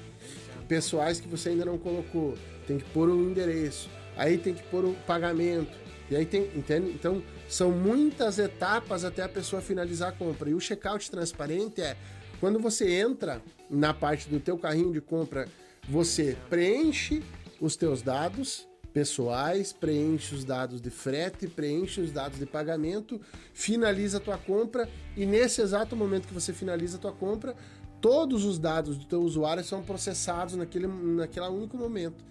[0.67, 4.86] pessoais que você ainda não colocou, tem que pôr o endereço, aí tem que pôr
[4.86, 5.78] o pagamento.
[6.10, 6.89] E aí tem, entende?
[6.89, 10.49] Então, são muitas etapas até a pessoa finalizar a compra.
[10.49, 11.95] E o checkout transparente é
[12.39, 15.47] quando você entra na parte do teu carrinho de compra,
[15.88, 17.21] você preenche
[17.62, 18.67] os teus dados
[18.99, 23.21] pessoais, preenche os dados de frete, preenche os dados de pagamento,
[23.53, 27.55] finaliza a tua compra e nesse exato momento que você finaliza a tua compra,
[28.01, 32.25] todos os dados do teu usuário são processados naquele, naquele único momento.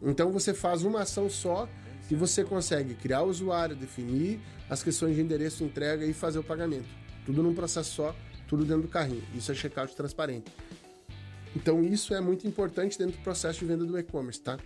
[0.00, 1.68] Então você faz uma ação só
[2.10, 6.38] e você consegue criar o usuário, definir as questões de endereço de entrega e fazer
[6.38, 6.88] o pagamento.
[7.26, 8.16] Tudo num processo só,
[8.48, 9.24] tudo dentro do carrinho.
[9.34, 10.50] Isso é checkout transparente.
[11.54, 14.58] Então isso é muito importante dentro do processo de venda do e-commerce, tá?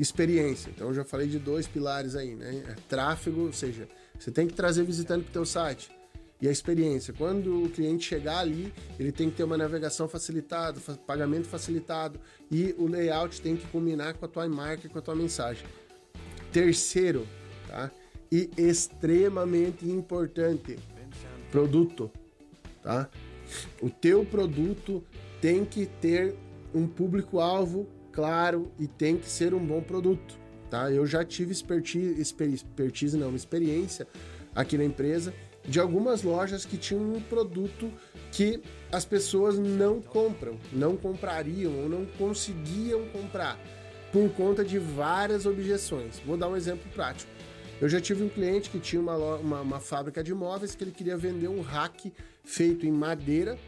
[0.00, 0.70] Experiência.
[0.70, 2.64] Então eu já falei de dois pilares aí, né?
[2.66, 3.86] É tráfego, ou seja,
[4.18, 5.90] você tem que trazer visitante para o teu site.
[6.40, 10.80] E a experiência, quando o cliente chegar ali, ele tem que ter uma navegação facilitada,
[11.06, 12.18] pagamento facilitado
[12.50, 15.66] e o layout tem que combinar com a tua marca com a tua mensagem.
[16.50, 17.28] Terceiro,
[17.68, 17.90] tá?
[18.32, 20.78] E extremamente importante,
[21.50, 22.10] produto,
[22.82, 23.10] tá?
[23.82, 25.04] O teu produto
[25.42, 26.34] tem que ter
[26.74, 30.90] um público-alvo claro e tem que ser um bom produto, tá?
[30.90, 34.06] Eu já tive expertise, expertise não, experiência
[34.54, 35.32] aqui na empresa
[35.64, 37.92] de algumas lojas que tinham um produto
[38.32, 43.58] que as pessoas não compram, não comprariam ou não conseguiam comprar
[44.12, 46.18] por conta de várias objeções.
[46.26, 47.30] Vou dar um exemplo prático.
[47.80, 50.90] Eu já tive um cliente que tinha uma, uma, uma fábrica de móveis que ele
[50.90, 52.12] queria vender um rack
[52.44, 53.58] feito em madeira,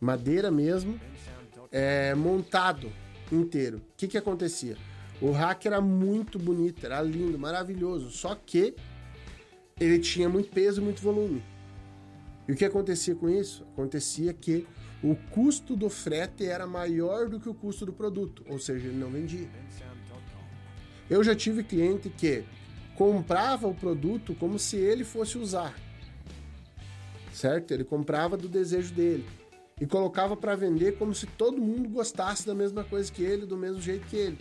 [0.00, 0.98] madeira mesmo,
[1.70, 2.90] é, montado
[3.32, 3.78] inteiro.
[3.78, 4.76] O que, que acontecia?
[5.20, 8.74] O rack era muito bonito, era lindo, maravilhoso, só que
[9.78, 11.42] ele tinha muito peso muito volume.
[12.46, 13.64] E o que acontecia com isso?
[13.72, 14.66] Acontecia que
[15.02, 18.96] o custo do frete era maior do que o custo do produto, ou seja, ele
[18.96, 19.48] não vendia.
[21.10, 22.44] Eu já tive cliente que
[22.94, 25.74] comprava o produto como se ele fosse usar,
[27.32, 27.72] certo?
[27.72, 29.24] Ele comprava do desejo dele
[29.80, 33.56] e colocava para vender como se todo mundo gostasse da mesma coisa que ele, do
[33.56, 34.38] mesmo jeito que ele.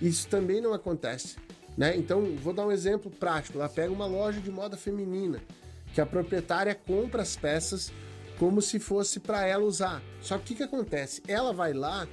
[0.00, 1.36] Isso também não acontece.
[1.76, 1.96] Né?
[1.96, 3.58] Então, vou dar um exemplo prático.
[3.58, 5.40] Ela pega uma loja de moda feminina,
[5.94, 7.92] que a proprietária compra as peças
[8.38, 10.02] como se fosse para ela usar.
[10.20, 11.22] Só que o que, que acontece?
[11.26, 12.06] Ela vai lá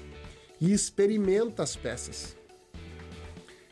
[0.60, 2.36] e experimenta as peças.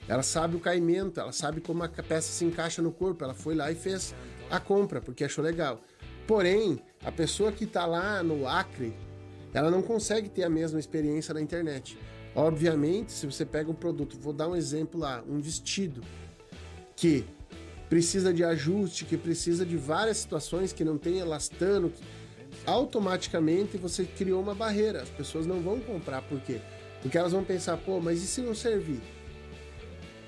[0.08, 3.24] Ela sabe o caimento, ela sabe como a peça se encaixa no corpo.
[3.24, 4.14] Ela foi lá e fez
[4.50, 5.82] a compra porque achou legal.
[6.28, 8.94] Porém, a pessoa que está lá no Acre,
[9.54, 11.98] ela não consegue ter a mesma experiência na internet.
[12.36, 16.02] Obviamente, se você pega um produto, vou dar um exemplo lá, um vestido
[16.96, 17.26] que
[17.90, 21.92] precisa de ajuste, que precisa de várias situações que não tem elastano,
[22.66, 25.04] automaticamente você criou uma barreira.
[25.04, 26.60] As pessoas não vão comprar, por quê?
[27.02, 29.02] Porque elas vão pensar, pô, mas e se não servir?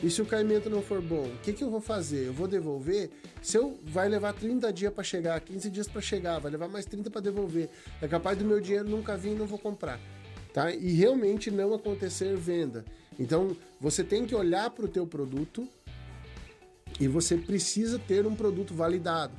[0.04, 2.28] E se o caimento não for bom, o que, que eu vou fazer?
[2.28, 3.10] Eu vou devolver?
[3.42, 6.86] Se eu vai levar 30 dias para chegar, 15 dias para chegar, vai levar mais
[6.86, 7.70] 30 para devolver.
[8.02, 10.00] É capaz do meu dinheiro nunca vir e não vou comprar.
[10.54, 10.72] Tá?
[10.72, 12.86] E realmente não acontecer venda.
[13.20, 15.68] Então, você tem que olhar para o teu produto
[17.00, 19.34] e você precisa ter um produto validado.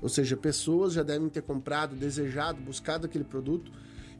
[0.00, 3.72] Ou seja, pessoas já devem ter comprado, desejado, buscado aquele produto.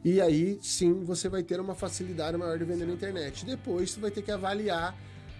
[0.03, 3.45] E aí sim você vai ter uma facilidade maior de vender na internet.
[3.45, 4.97] Depois você vai ter que avaliar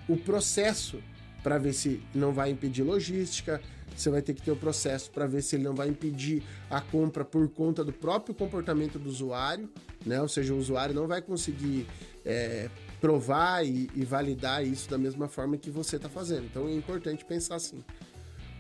[0.08, 1.02] o processo
[1.44, 3.62] para ver se não vai impedir logística.
[3.96, 6.82] Você vai ter que ter o processo para ver se ele não vai impedir a
[6.82, 9.70] compra por conta do próprio comportamento do usuário,
[10.06, 10.22] né?
[10.22, 11.88] Ou seja, o usuário não vai conseguir
[12.24, 16.46] é, provar e, e validar isso da mesma forma que você está fazendo.
[16.46, 17.84] Então é importante pensar assim.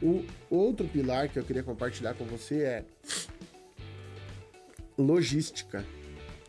[0.02, 2.86] O outro pilar que eu queria compartilhar com você é
[4.98, 5.86] logística.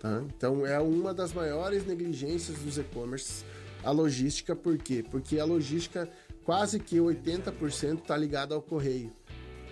[0.01, 0.23] Tá?
[0.37, 3.45] Então é uma das maiores negligências dos e-commerce
[3.83, 5.05] a logística, por quê?
[5.09, 6.09] Porque a logística
[6.45, 9.13] quase que 80% está ligada ao correio.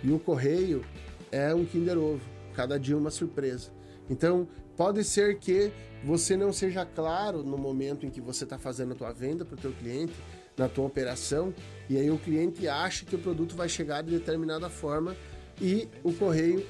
[0.02, 0.84] E o correio
[1.32, 2.22] é um Kinder Ovo,
[2.54, 3.70] cada dia uma surpresa.
[4.08, 5.72] Então, pode ser que
[6.04, 9.54] você não seja claro no momento em que você está fazendo a tua venda para
[9.54, 10.14] o teu cliente,
[10.56, 11.52] na tua operação,
[11.88, 15.14] e aí o cliente acha que o produto vai chegar de determinada forma
[15.60, 16.64] e o correio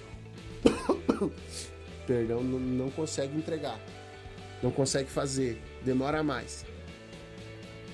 [2.06, 3.80] perdão, não, não consegue entregar,
[4.62, 6.64] não consegue fazer, demora mais.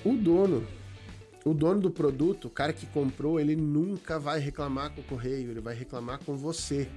[0.05, 0.65] O dono,
[1.45, 5.51] o dono do produto, o cara que comprou, ele nunca vai reclamar com o correio,
[5.51, 6.89] ele vai reclamar com você.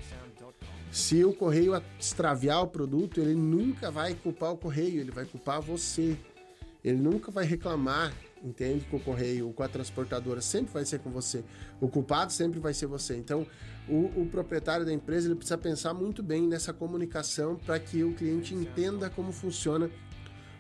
[0.91, 5.61] Se o correio extraviar o produto, ele nunca vai culpar o correio, ele vai culpar
[5.61, 6.17] você.
[6.83, 11.01] Ele nunca vai reclamar, entende, com o correio ou com a transportadora, sempre vai ser
[11.01, 11.45] com você.
[11.81, 13.17] O culpado sempre vai ser você.
[13.17, 13.47] Então,
[13.89, 18.15] o, o proprietário da empresa ele precisa pensar muito bem nessa comunicação para que o
[18.15, 19.91] cliente entenda como funciona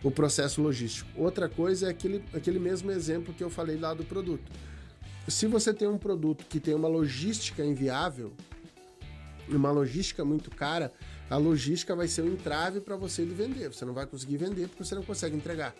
[0.03, 1.09] o processo logístico.
[1.16, 4.51] Outra coisa é aquele, aquele mesmo exemplo que eu falei lá do produto.
[5.28, 8.32] se você tem um produto que tem uma logística inviável,
[9.49, 10.92] uma logística muito cara,
[11.28, 13.72] a logística vai ser um entrave para você de vender.
[13.72, 15.74] Você não vai conseguir vender porque você não consegue entregar.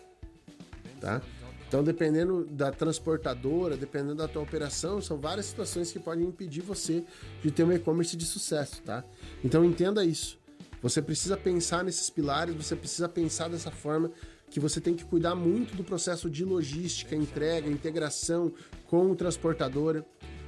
[0.99, 1.21] Tá?
[1.67, 7.03] Então, dependendo da transportadora, dependendo da tua operação, são várias situações que podem impedir você
[7.43, 9.03] de ter um e-commerce de sucesso, tá?
[9.43, 10.39] Então, entenda isso.
[10.81, 14.11] Você precisa pensar nesses pilares, você precisa pensar dessa forma
[14.49, 18.51] que você tem que cuidar muito do processo de logística, entrega, integração
[18.85, 20.05] com o transportadora.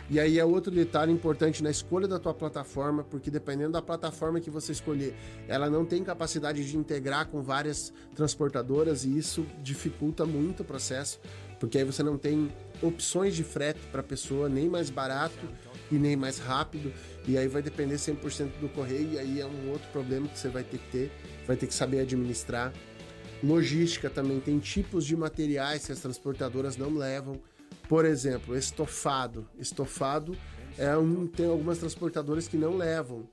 [0.10, 4.40] E aí é outro detalhe importante na escolha da tua plataforma, porque dependendo da plataforma
[4.40, 5.16] que você escolher,
[5.48, 11.20] ela não tem capacidade de integrar com várias transportadoras e isso dificulta muito o processo,
[11.60, 12.52] porque aí você não tem
[12.82, 15.48] opções de frete para a pessoa, nem mais barato
[15.92, 16.94] e nem mais rápido,
[17.28, 20.50] e aí vai depender 100% do correio, e aí é um outro problema que você
[20.50, 21.12] vai ter que ter,
[21.46, 22.74] vai ter que saber administrar.
[23.44, 27.40] Logística também tem tipos de materiais que as transportadoras não levam.
[27.88, 29.48] Por exemplo, estofado.
[29.58, 30.38] Estofado
[30.78, 33.28] é um, tem algumas transportadoras que não levam.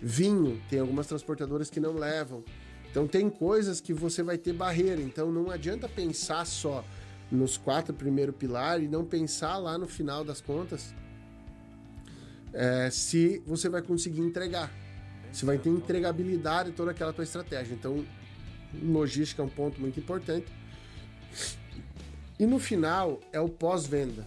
[0.00, 2.42] Vinho, tem algumas transportadoras que não levam.
[2.90, 5.00] Então tem coisas que você vai ter barreira.
[5.00, 6.84] Então não adianta pensar só
[7.30, 10.94] nos quatro primeiros pilares e não pensar lá no final das contas
[12.52, 14.70] é, se você vai conseguir entregar.
[15.32, 17.74] Se vai ter entregabilidade toda aquela tua estratégia.
[17.74, 18.04] Então
[18.82, 20.46] logística é um ponto muito importante.
[22.38, 24.26] E no final é o pós-venda.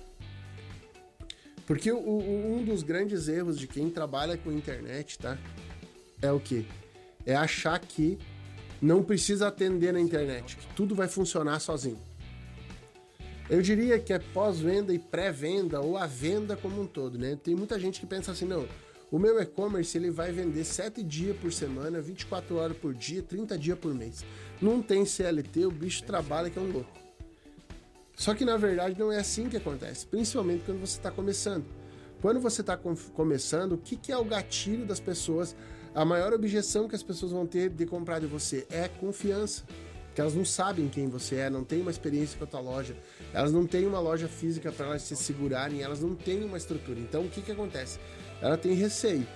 [1.66, 5.38] Porque o, o, um dos grandes erros de quem trabalha com internet, tá?
[6.22, 6.68] É o que?
[7.26, 8.18] É achar que
[8.82, 12.00] não precisa atender na internet, que tudo vai funcionar sozinho.
[13.50, 17.38] Eu diria que é pós-venda e pré-venda ou a venda como um todo, né?
[17.42, 18.68] Tem muita gente que pensa assim, não,
[19.12, 23.58] o meu e-commerce ele vai vender 7 dias por semana, 24 horas por dia, 30
[23.58, 24.26] dias por mês.
[24.60, 26.90] Não tem CLT, o bicho trabalha que é um louco.
[28.16, 31.66] Só que na verdade não é assim que acontece, principalmente quando você está começando.
[32.22, 35.56] Quando você está com começando, o que, que é o gatilho das pessoas?
[35.94, 39.64] A maior objeção que as pessoas vão ter de comprar de você é confiança.
[40.16, 42.96] Porque elas não sabem quem você é, não tem uma experiência com a tua loja,
[43.34, 46.98] elas não têm uma loja física para elas se segurarem, elas não têm uma estrutura.
[46.98, 48.00] Então o que, que acontece?
[48.42, 49.28] ela tem receio,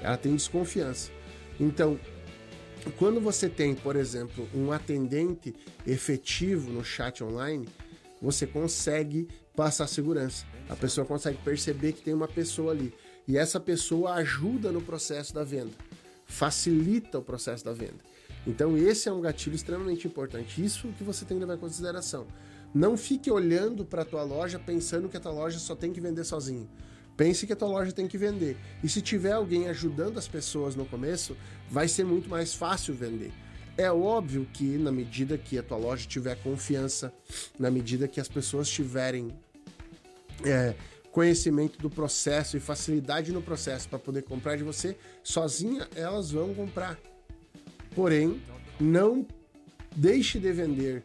[0.00, 1.10] ela tem desconfiança.
[1.58, 1.98] Então,
[2.98, 5.52] quando você tem, por exemplo, um atendente
[5.84, 7.68] efetivo no chat online,
[8.20, 10.46] você consegue passar segurança.
[10.68, 12.94] A pessoa consegue perceber que tem uma pessoa ali.
[13.26, 15.72] E essa pessoa ajuda no processo da venda,
[16.26, 18.12] facilita o processo da venda.
[18.46, 20.64] Então, esse é um gatilho extremamente importante.
[20.64, 22.26] Isso que você tem que levar em consideração.
[22.74, 26.00] Não fique olhando para a tua loja pensando que a tua loja só tem que
[26.00, 26.68] vender sozinho.
[27.16, 28.56] Pense que a tua loja tem que vender.
[28.82, 31.36] E se tiver alguém ajudando as pessoas no começo,
[31.70, 33.32] vai ser muito mais fácil vender.
[33.76, 37.12] É óbvio que na medida que a tua loja tiver confiança,
[37.58, 39.32] na medida que as pessoas tiverem
[40.44, 40.74] é,
[41.10, 46.54] conhecimento do processo e facilidade no processo para poder comprar de você, sozinha elas vão
[46.54, 46.98] comprar.
[47.94, 48.40] Porém,
[48.80, 49.26] não
[49.94, 51.02] deixe de vender,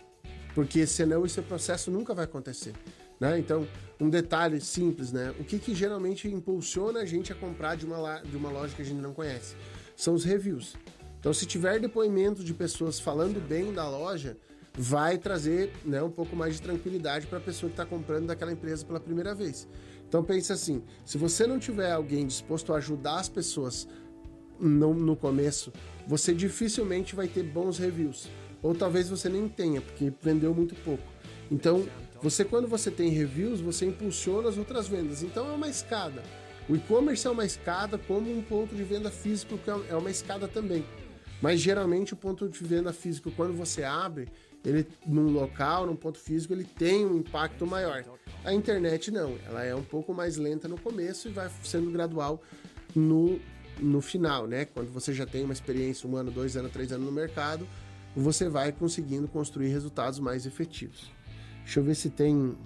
[0.56, 2.74] porque senão esse processo nunca vai acontecer.
[3.20, 3.40] Né?
[3.40, 3.68] Então,
[4.00, 5.34] um detalhe simples, né?
[5.40, 8.82] O que, que geralmente impulsiona a gente a comprar de uma, de uma loja que
[8.82, 9.56] a gente não conhece?
[9.96, 10.76] São os reviews.
[11.20, 14.38] Então, se tiver depoimento de pessoas falando bem da loja,
[14.78, 18.52] vai trazer né, um pouco mais de tranquilidade para a pessoa que está comprando daquela
[18.52, 19.68] empresa pela primeira vez.
[20.08, 23.88] Então pense assim: se você não tiver alguém disposto a ajudar as pessoas
[24.60, 25.74] no, no começo,
[26.08, 28.28] você dificilmente vai ter bons reviews.
[28.64, 31.04] Ou talvez você nem tenha, porque vendeu muito pouco.
[31.52, 31.86] Então,
[32.22, 35.22] você, quando você tem reviews, você impulsiona as outras vendas.
[35.22, 36.24] Então é uma escada.
[36.68, 40.48] O e-commerce é uma escada, como um ponto de venda físico que é uma escada
[40.48, 40.84] também.
[41.42, 44.28] Mas geralmente o ponto de venda físico, quando você abre,
[44.66, 48.04] ele num local, num ponto físico, ele tem um impacto maior.
[48.44, 52.42] A internet não, ela é um pouco mais lenta no começo e vai sendo gradual
[52.96, 53.40] no,
[53.80, 54.66] no final, né?
[54.66, 57.68] Quando você já tem uma experiência, um ano, dois anos, três anos no mercado,
[58.16, 61.12] você vai conseguindo construir resultados mais efetivos.
[61.64, 62.58] Deixa eu ver se tem.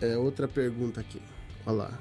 [0.00, 1.20] É outra pergunta aqui.
[1.66, 1.98] Olha lá.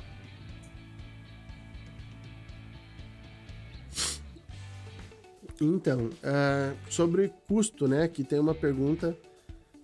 [5.62, 8.08] Então, uh, sobre custo, né?
[8.08, 9.18] Que tem uma pergunta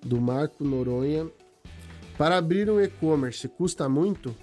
[0.01, 1.30] do Marco Noronha.
[2.18, 4.34] Para abrir um e-commerce, custa muito?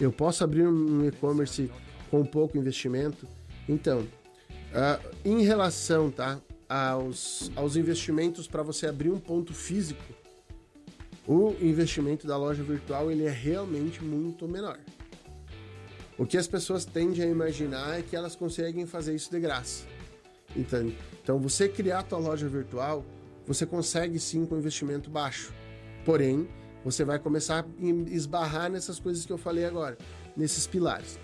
[0.00, 1.70] Eu posso abrir um e-commerce
[2.10, 3.26] com pouco investimento?
[3.68, 6.40] Então, uh, em relação, tá?
[6.70, 10.04] aos, aos investimentos para você abrir um ponto físico,
[11.26, 14.78] o investimento da loja virtual ele é realmente muito menor.
[16.16, 19.84] O que as pessoas tendem a imaginar é que elas conseguem fazer isso de graça.
[20.54, 20.92] Então,
[21.22, 23.04] então você criar a tua loja virtual,
[23.46, 25.52] você consegue sim com investimento baixo.
[26.04, 26.48] Porém,
[26.84, 29.96] você vai começar a esbarrar nessas coisas que eu falei agora,
[30.36, 31.18] nesses pilares.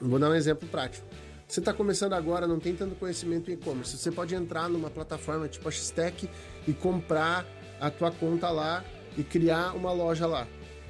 [0.00, 1.06] Vou dar um exemplo prático.
[1.46, 3.96] Você está começando agora, não tem tanto conhecimento em e-commerce.
[3.96, 6.28] Você pode entrar numa plataforma tipo a Xtech
[6.66, 7.46] e comprar
[7.80, 8.84] a tua conta lá
[9.16, 10.48] e criar uma loja lá,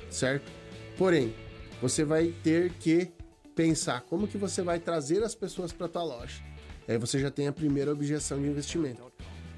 [0.09, 0.51] certo?
[0.97, 1.35] Porém,
[1.81, 3.11] você vai ter que
[3.57, 6.41] pensar como que você vai trazer as pessoas para tua loja.
[6.87, 9.03] Aí você já tem a primeira objeção de investimento.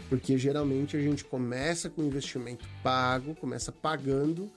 [0.08, 4.50] Porque geralmente a gente começa com investimento pago, começa pagando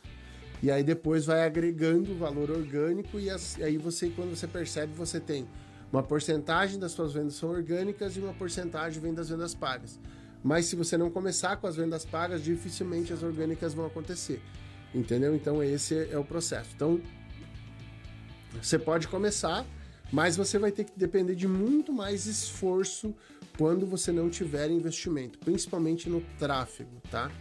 [0.62, 3.30] e aí depois vai agregando valor orgânico e
[3.64, 5.48] aí você quando você percebe você tem
[5.91, 10.00] uma porcentagem das suas vendas são orgânicas e uma porcentagem vem das vendas pagas.
[10.43, 14.41] Mas se você não começar com as vendas pagas, dificilmente as orgânicas vão acontecer.
[14.93, 15.36] Entendeu?
[15.36, 16.70] Então esse é o processo.
[16.76, 17.00] Então
[18.62, 19.66] você pode começar,
[20.12, 23.16] mas você vai ter que depender de muito mais esforço
[23.58, 27.32] quando você não tiver investimento, principalmente no tráfego, tá?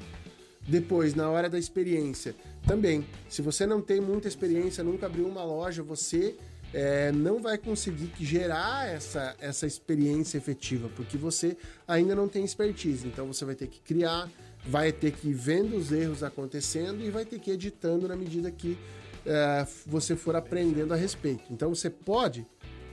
[0.67, 2.35] Depois, na hora da experiência,
[2.67, 6.35] também, se você não tem muita experiência, nunca abriu uma loja, você
[6.75, 11.57] é, não vai conseguir gerar essa, essa experiência efetiva, porque você
[11.87, 13.07] ainda não tem expertise.
[13.07, 14.29] Então você vai ter que criar,
[14.67, 18.17] vai ter que ir vendo os erros acontecendo e vai ter que ir editando na
[18.17, 18.77] medida que
[19.25, 21.45] é, você for aprendendo a respeito.
[21.51, 22.45] Então você pode?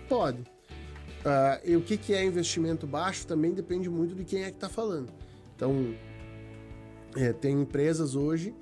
[0.07, 0.52] Pode.
[1.23, 4.57] Uh, e o que, que é investimento baixo também depende muito de quem é que
[4.57, 5.09] está falando.
[5.55, 5.95] Então,
[7.15, 8.53] é, tem empresas hoje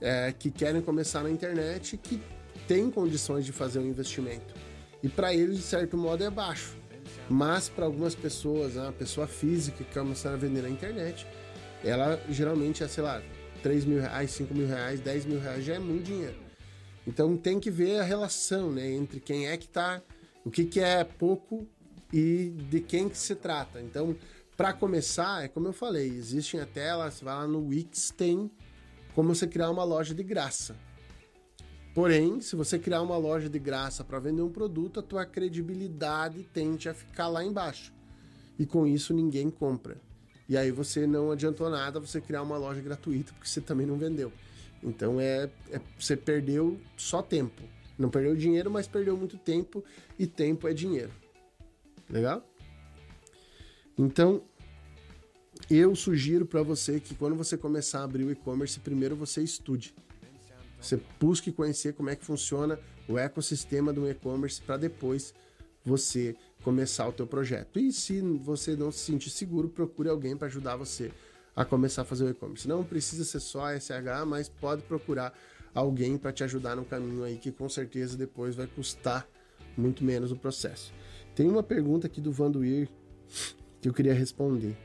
[0.00, 2.20] é, que querem começar na internet que
[2.66, 4.54] tem condições de fazer um investimento.
[5.02, 6.76] E para eles, de certo modo, é baixo.
[7.28, 11.26] Mas para algumas pessoas, a pessoa física que quer começar a vender na internet,
[11.84, 13.22] ela geralmente é, sei lá,
[13.62, 16.36] 3 mil reais, 5 mil reais, 10 mil reais já é muito dinheiro.
[17.06, 20.02] Então tem que ver a relação né, entre quem é que está,
[20.44, 21.66] o que, que é pouco
[22.12, 23.80] e de quem que se trata.
[23.80, 24.16] Então,
[24.56, 28.50] para começar, é como eu falei, existem até lá, você vai lá no Wix, tem
[29.14, 30.76] como você criar uma loja de graça.
[31.94, 36.44] Porém, se você criar uma loja de graça para vender um produto, a tua credibilidade
[36.52, 37.92] tende a ficar lá embaixo.
[38.58, 40.00] E com isso ninguém compra.
[40.48, 43.98] E aí você não adiantou nada você criar uma loja gratuita porque você também não
[43.98, 44.32] vendeu.
[44.82, 47.62] Então é, é você perdeu só tempo.
[47.98, 49.84] Não perdeu dinheiro, mas perdeu muito tempo
[50.18, 51.10] e tempo é dinheiro.
[52.10, 52.42] Legal?
[53.96, 54.42] Então,
[55.70, 59.94] eu sugiro para você que quando você começar a abrir o e-commerce, primeiro você estude.
[60.80, 62.78] Você busque conhecer como é que funciona
[63.08, 65.34] o ecossistema do e-commerce para depois
[65.84, 67.78] você começar o teu projeto.
[67.78, 71.10] E se você não se sentir seguro, procure alguém para ajudar você
[71.56, 72.68] a começar a fazer o e-commerce.
[72.68, 75.36] Não precisa ser só a SH, mas pode procurar
[75.74, 79.26] alguém para te ajudar no caminho aí que com certeza depois vai custar
[79.76, 80.92] muito menos o processo.
[81.38, 82.88] Tem uma pergunta aqui do Vanduir
[83.80, 84.76] que eu queria responder.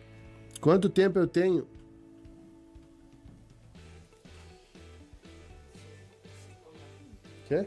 [0.61, 1.67] Quanto tempo eu tenho
[7.47, 7.65] Quê?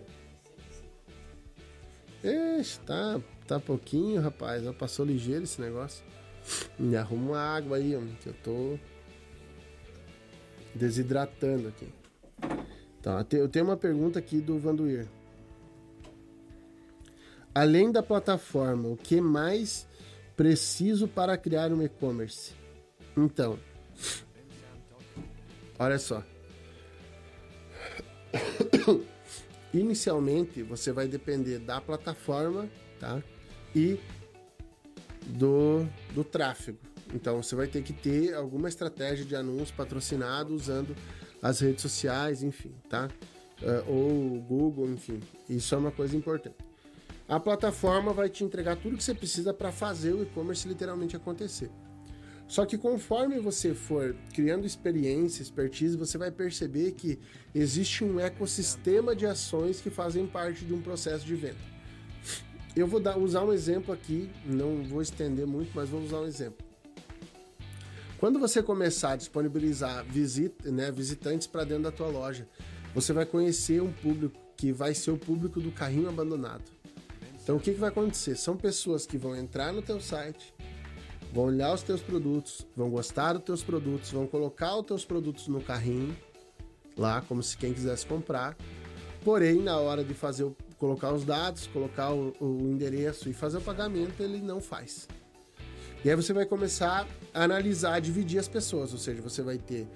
[2.22, 4.62] Ixi, tá, tá pouquinho, rapaz.
[4.62, 6.04] Já passou ligeiro esse negócio.
[6.78, 8.78] Me arruma uma água aí, que eu tô
[10.72, 11.88] desidratando aqui.
[13.00, 15.08] Então, eu tenho uma pergunta aqui do Vanduir.
[17.56, 19.88] Além da plataforma, o que mais
[20.36, 22.52] preciso para criar um e-commerce?
[23.16, 23.58] Então,
[25.78, 26.22] olha só.
[29.72, 32.68] Inicialmente, você vai depender da plataforma,
[33.00, 33.22] tá?
[33.74, 33.98] E
[35.26, 36.78] do, do tráfego.
[37.14, 40.94] Então, você vai ter que ter alguma estratégia de anúncio patrocinado usando
[41.40, 43.08] as redes sociais, enfim, tá?
[43.62, 45.20] Uh, ou Google, enfim.
[45.48, 46.75] Isso é uma coisa importante.
[47.28, 51.70] A plataforma vai te entregar tudo que você precisa para fazer o e-commerce literalmente acontecer.
[52.46, 57.18] Só que conforme você for criando experiência, expertise, você vai perceber que
[57.52, 61.58] existe um ecossistema de ações que fazem parte de um processo de venda.
[62.76, 66.26] Eu vou dar, usar um exemplo aqui, não vou estender muito, mas vou usar um
[66.26, 66.64] exemplo.
[68.18, 72.46] Quando você começar a disponibilizar visita, né, visitantes para dentro da tua loja,
[72.94, 76.75] você vai conhecer um público que vai ser o público do carrinho abandonado.
[77.46, 78.34] Então o que, que vai acontecer?
[78.34, 80.52] São pessoas que vão entrar no teu site,
[81.32, 85.46] vão olhar os teus produtos, vão gostar dos teus produtos, vão colocar os teus produtos
[85.46, 86.16] no carrinho,
[86.96, 88.56] lá, como se quem quisesse comprar.
[89.24, 93.58] Porém, na hora de fazer o, colocar os dados, colocar o, o endereço e fazer
[93.58, 95.06] o pagamento, ele não faz.
[96.04, 99.86] E aí você vai começar a analisar, dividir as pessoas, ou seja, você vai ter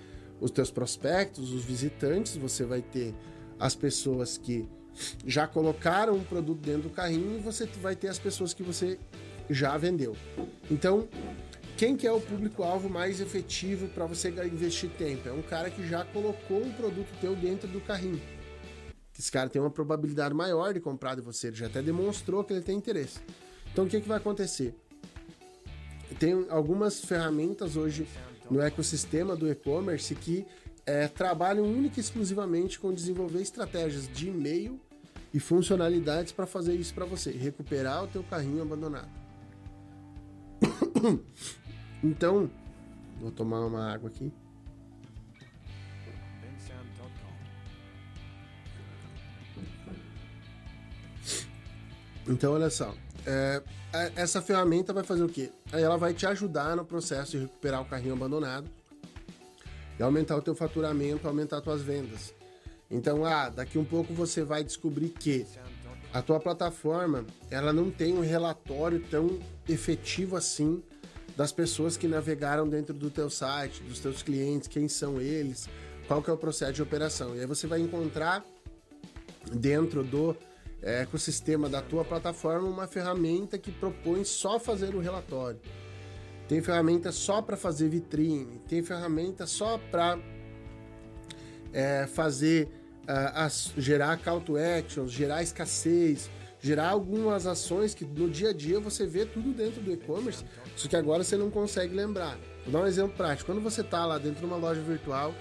[0.41, 3.13] os teus prospectos, os visitantes, você vai ter
[3.59, 4.69] as pessoas que
[5.27, 8.99] já colocaram um produto dentro do carrinho e você vai ter as pessoas que você
[9.49, 10.17] já vendeu.
[10.71, 11.09] Então,
[11.77, 15.29] quem que é o público-alvo mais efetivo para você investir tempo?
[15.29, 18.21] É um cara que já colocou um produto teu dentro do carrinho.
[19.19, 22.53] Esse cara tem uma probabilidade maior de comprar de você, ele já até demonstrou que
[22.53, 23.19] ele tem interesse.
[23.73, 24.75] Então o que, que vai acontecer?
[26.19, 28.07] Tem algumas ferramentas hoje
[28.51, 30.47] no ecossistema do e-commerce que
[30.85, 34.81] é, trabalham única e exclusivamente com desenvolver estratégias de e-mail
[35.33, 39.09] e funcionalidades para fazer isso para você, recuperar o teu carrinho abandonado.
[42.03, 42.51] então,
[43.21, 44.33] vou tomar uma água aqui.
[52.29, 52.95] Então, olha só.
[53.27, 53.63] É,
[54.15, 55.51] essa ferramenta vai fazer o quê?
[55.73, 58.71] Ela vai te ajudar no processo de recuperar o carrinho abandonado
[59.99, 62.33] e aumentar o teu faturamento, aumentar as tuas vendas.
[62.91, 65.47] Então, ah, daqui um pouco você vai descobrir que
[66.13, 69.39] a tua plataforma, ela não tem um relatório tão
[69.69, 70.83] efetivo assim
[71.37, 75.69] das pessoas que navegaram dentro do teu site, dos teus clientes, quem são eles,
[76.09, 77.37] qual que é o processo de operação.
[77.37, 78.45] E aí você vai encontrar
[79.53, 80.37] dentro do
[80.83, 85.61] é, ecossistema da tua plataforma uma ferramenta que propõe só fazer o relatório.
[86.49, 90.19] Tem ferramenta só para fazer vitrine, tem ferramenta só para
[91.73, 92.69] é, fazer
[93.77, 96.31] gerar call to actions, gerar escassez,
[96.61, 100.45] gerar algumas ações que no dia a dia você vê tudo dentro do e-commerce,
[100.77, 102.39] só que agora você não consegue lembrar.
[102.65, 103.51] Vou dar um exemplo prático.
[103.51, 105.35] Quando você está lá dentro de uma loja virtual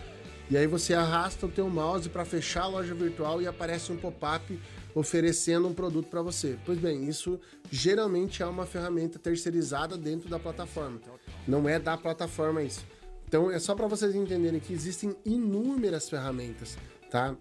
[0.49, 3.97] e aí você arrasta o teu mouse para fechar a loja virtual e aparece um
[3.97, 4.59] pop-up
[4.95, 6.57] oferecendo um produto para você.
[6.65, 7.39] Pois bem, isso
[7.70, 10.99] geralmente é uma ferramenta terceirizada dentro da plataforma.
[11.47, 12.86] Não é da plataforma isso.
[13.28, 16.78] Então é só para vocês entenderem que existem inúmeras ferramentas,
[17.11, 17.36] tá?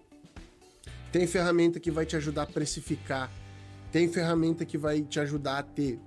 [1.10, 3.30] Tem ferramenta que vai te ajudar a precificar,
[3.90, 5.98] tem ferramenta que vai te ajudar a ter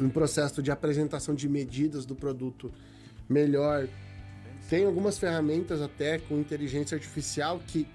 [0.00, 2.72] um processo de apresentação de medidas do produto
[3.28, 3.88] melhor.
[4.68, 7.86] Tem algumas ferramentas até com inteligência artificial que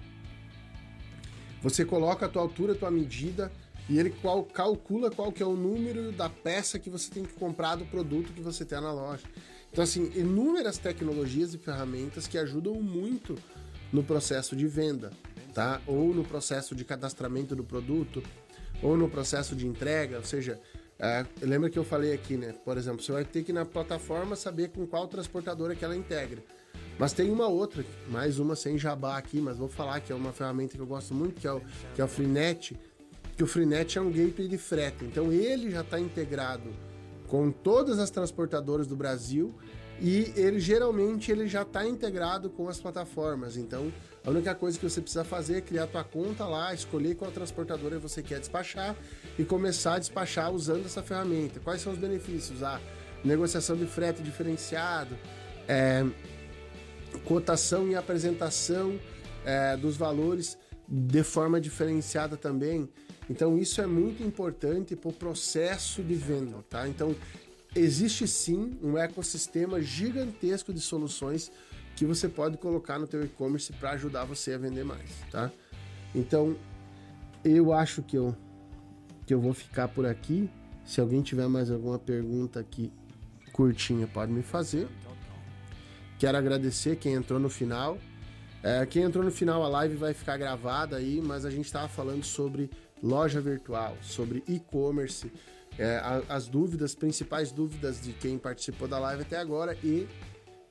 [1.62, 3.50] você coloca a tua altura, a tua medida
[3.88, 7.34] e ele qual, calcula qual que é o número da peça que você tem que
[7.34, 9.24] comprar do produto que você tem na loja.
[9.72, 13.36] Então, assim, inúmeras tecnologias e ferramentas que ajudam muito
[13.92, 15.12] no processo de venda,
[15.56, 15.80] tá?
[15.86, 18.22] Ou no processo de cadastramento do produto,
[18.82, 20.60] ou no processo de entrega, ou seja,
[20.98, 22.54] é, lembra que eu falei aqui, né?
[22.62, 26.44] Por exemplo, você vai ter que na plataforma saber com qual transportadora que ela integra.
[26.98, 30.30] Mas tem uma outra, mais uma sem jabá aqui, mas vou falar que é uma
[30.30, 31.62] ferramenta que eu gosto muito, que é o,
[31.94, 32.78] que é o Freenet,
[33.34, 35.06] que o Freenet é um gateway de frete.
[35.06, 36.70] Então ele já está integrado
[37.28, 39.54] com todas as transportadoras do Brasil
[40.00, 43.56] e ele geralmente ele já está integrado com as plataformas.
[43.56, 43.90] Então
[44.26, 47.96] a única coisa que você precisa fazer é criar tua conta lá, escolher qual transportadora
[47.96, 48.96] você quer despachar
[49.38, 51.60] e começar a despachar usando essa ferramenta.
[51.60, 52.60] Quais são os benefícios?
[52.60, 52.80] A ah,
[53.24, 55.16] negociação de frete diferenciado,
[55.68, 56.04] é,
[57.24, 58.98] cotação e apresentação
[59.44, 60.58] é, dos valores
[60.88, 62.88] de forma diferenciada também.
[63.30, 66.88] Então isso é muito importante para o processo de venda, tá?
[66.88, 67.14] Então
[67.76, 71.52] existe sim um ecossistema gigantesco de soluções
[71.96, 75.50] que você pode colocar no teu e-commerce para ajudar você a vender mais, tá?
[76.14, 76.54] Então
[77.42, 78.36] eu acho que eu
[79.26, 80.48] que eu vou ficar por aqui.
[80.84, 82.92] Se alguém tiver mais alguma pergunta aqui
[83.52, 84.86] curtinha, pode me fazer.
[86.18, 87.98] Quero agradecer quem entrou no final.
[88.62, 91.88] É, quem entrou no final, a live vai ficar gravada aí, mas a gente estava
[91.88, 92.70] falando sobre
[93.02, 95.30] loja virtual, sobre e-commerce,
[95.78, 100.06] é, as dúvidas, principais dúvidas de quem participou da live até agora e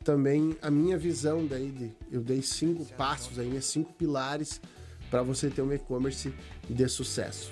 [0.06, 4.62] também a minha visão daí de, eu dei cinco passos aí, né, cinco pilares
[5.10, 6.32] para você ter um e-commerce
[6.70, 7.52] de sucesso.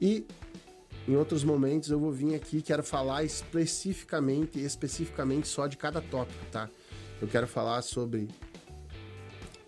[0.00, 0.26] E
[1.08, 6.44] em outros momentos eu vou vir aqui quero falar especificamente, especificamente só de cada tópico,
[6.52, 6.68] tá?
[7.20, 8.28] eu quero falar sobre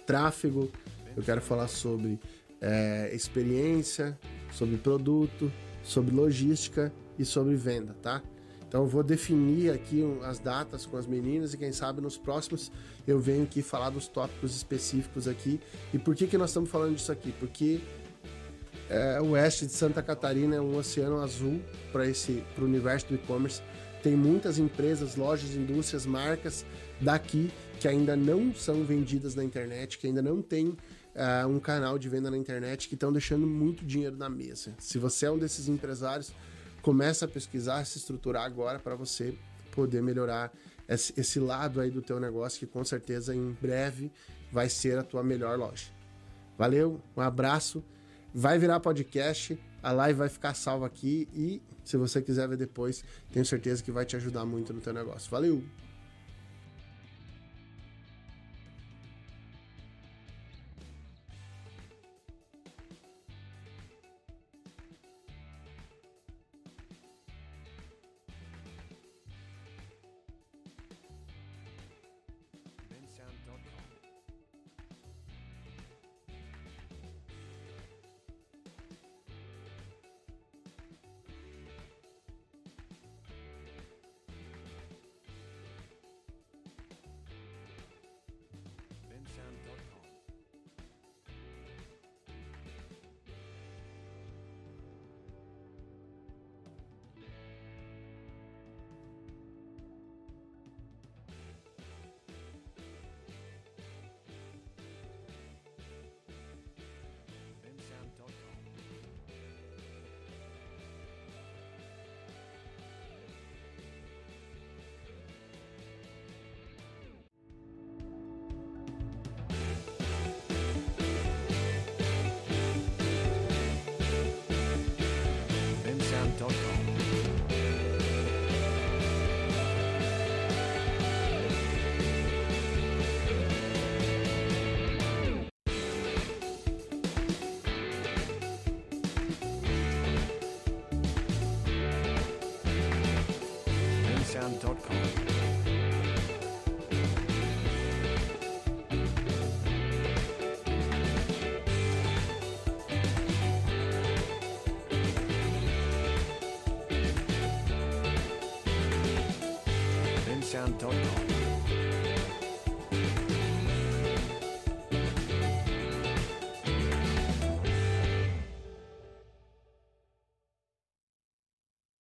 [0.07, 0.71] tráfego,
[1.17, 2.21] eu quero falar sobre
[2.61, 4.19] é, experiência,
[4.53, 5.51] sobre produto,
[5.83, 8.23] sobre logística e sobre venda, tá?
[8.69, 12.71] Então vou definir aqui as datas com as meninas e quem sabe nos próximos
[13.07, 15.59] eu venho aqui falar dos tópicos específicos aqui.
[15.93, 17.33] E por que, que nós estamos falando disso aqui?
[17.33, 17.81] Porque
[18.91, 21.61] é, o oeste de Santa Catarina é um oceano azul
[21.91, 23.63] para esse para o universo do e-commerce.
[24.03, 26.65] Tem muitas empresas, lojas, indústrias, marcas
[27.01, 27.51] daqui
[27.81, 32.09] que ainda não são vendidas na internet, que ainda não tem uh, um canal de
[32.09, 34.75] venda na internet, que estão deixando muito dinheiro na mesa.
[34.79, 36.33] Se você é um desses empresários,
[36.83, 39.37] começa a pesquisar, se estruturar agora para você
[39.73, 40.53] poder melhorar
[40.89, 44.11] esse, esse lado aí do teu negócio, que com certeza em breve
[44.51, 45.87] vai ser a tua melhor loja.
[46.57, 47.85] Valeu, um abraço.
[48.35, 53.05] vai virar podcast, a live vai ficar salva aqui e se você quiser ver depois,
[53.33, 55.31] tenho certeza que vai te ajudar muito no teu negócio.
[55.31, 55.63] Valeu!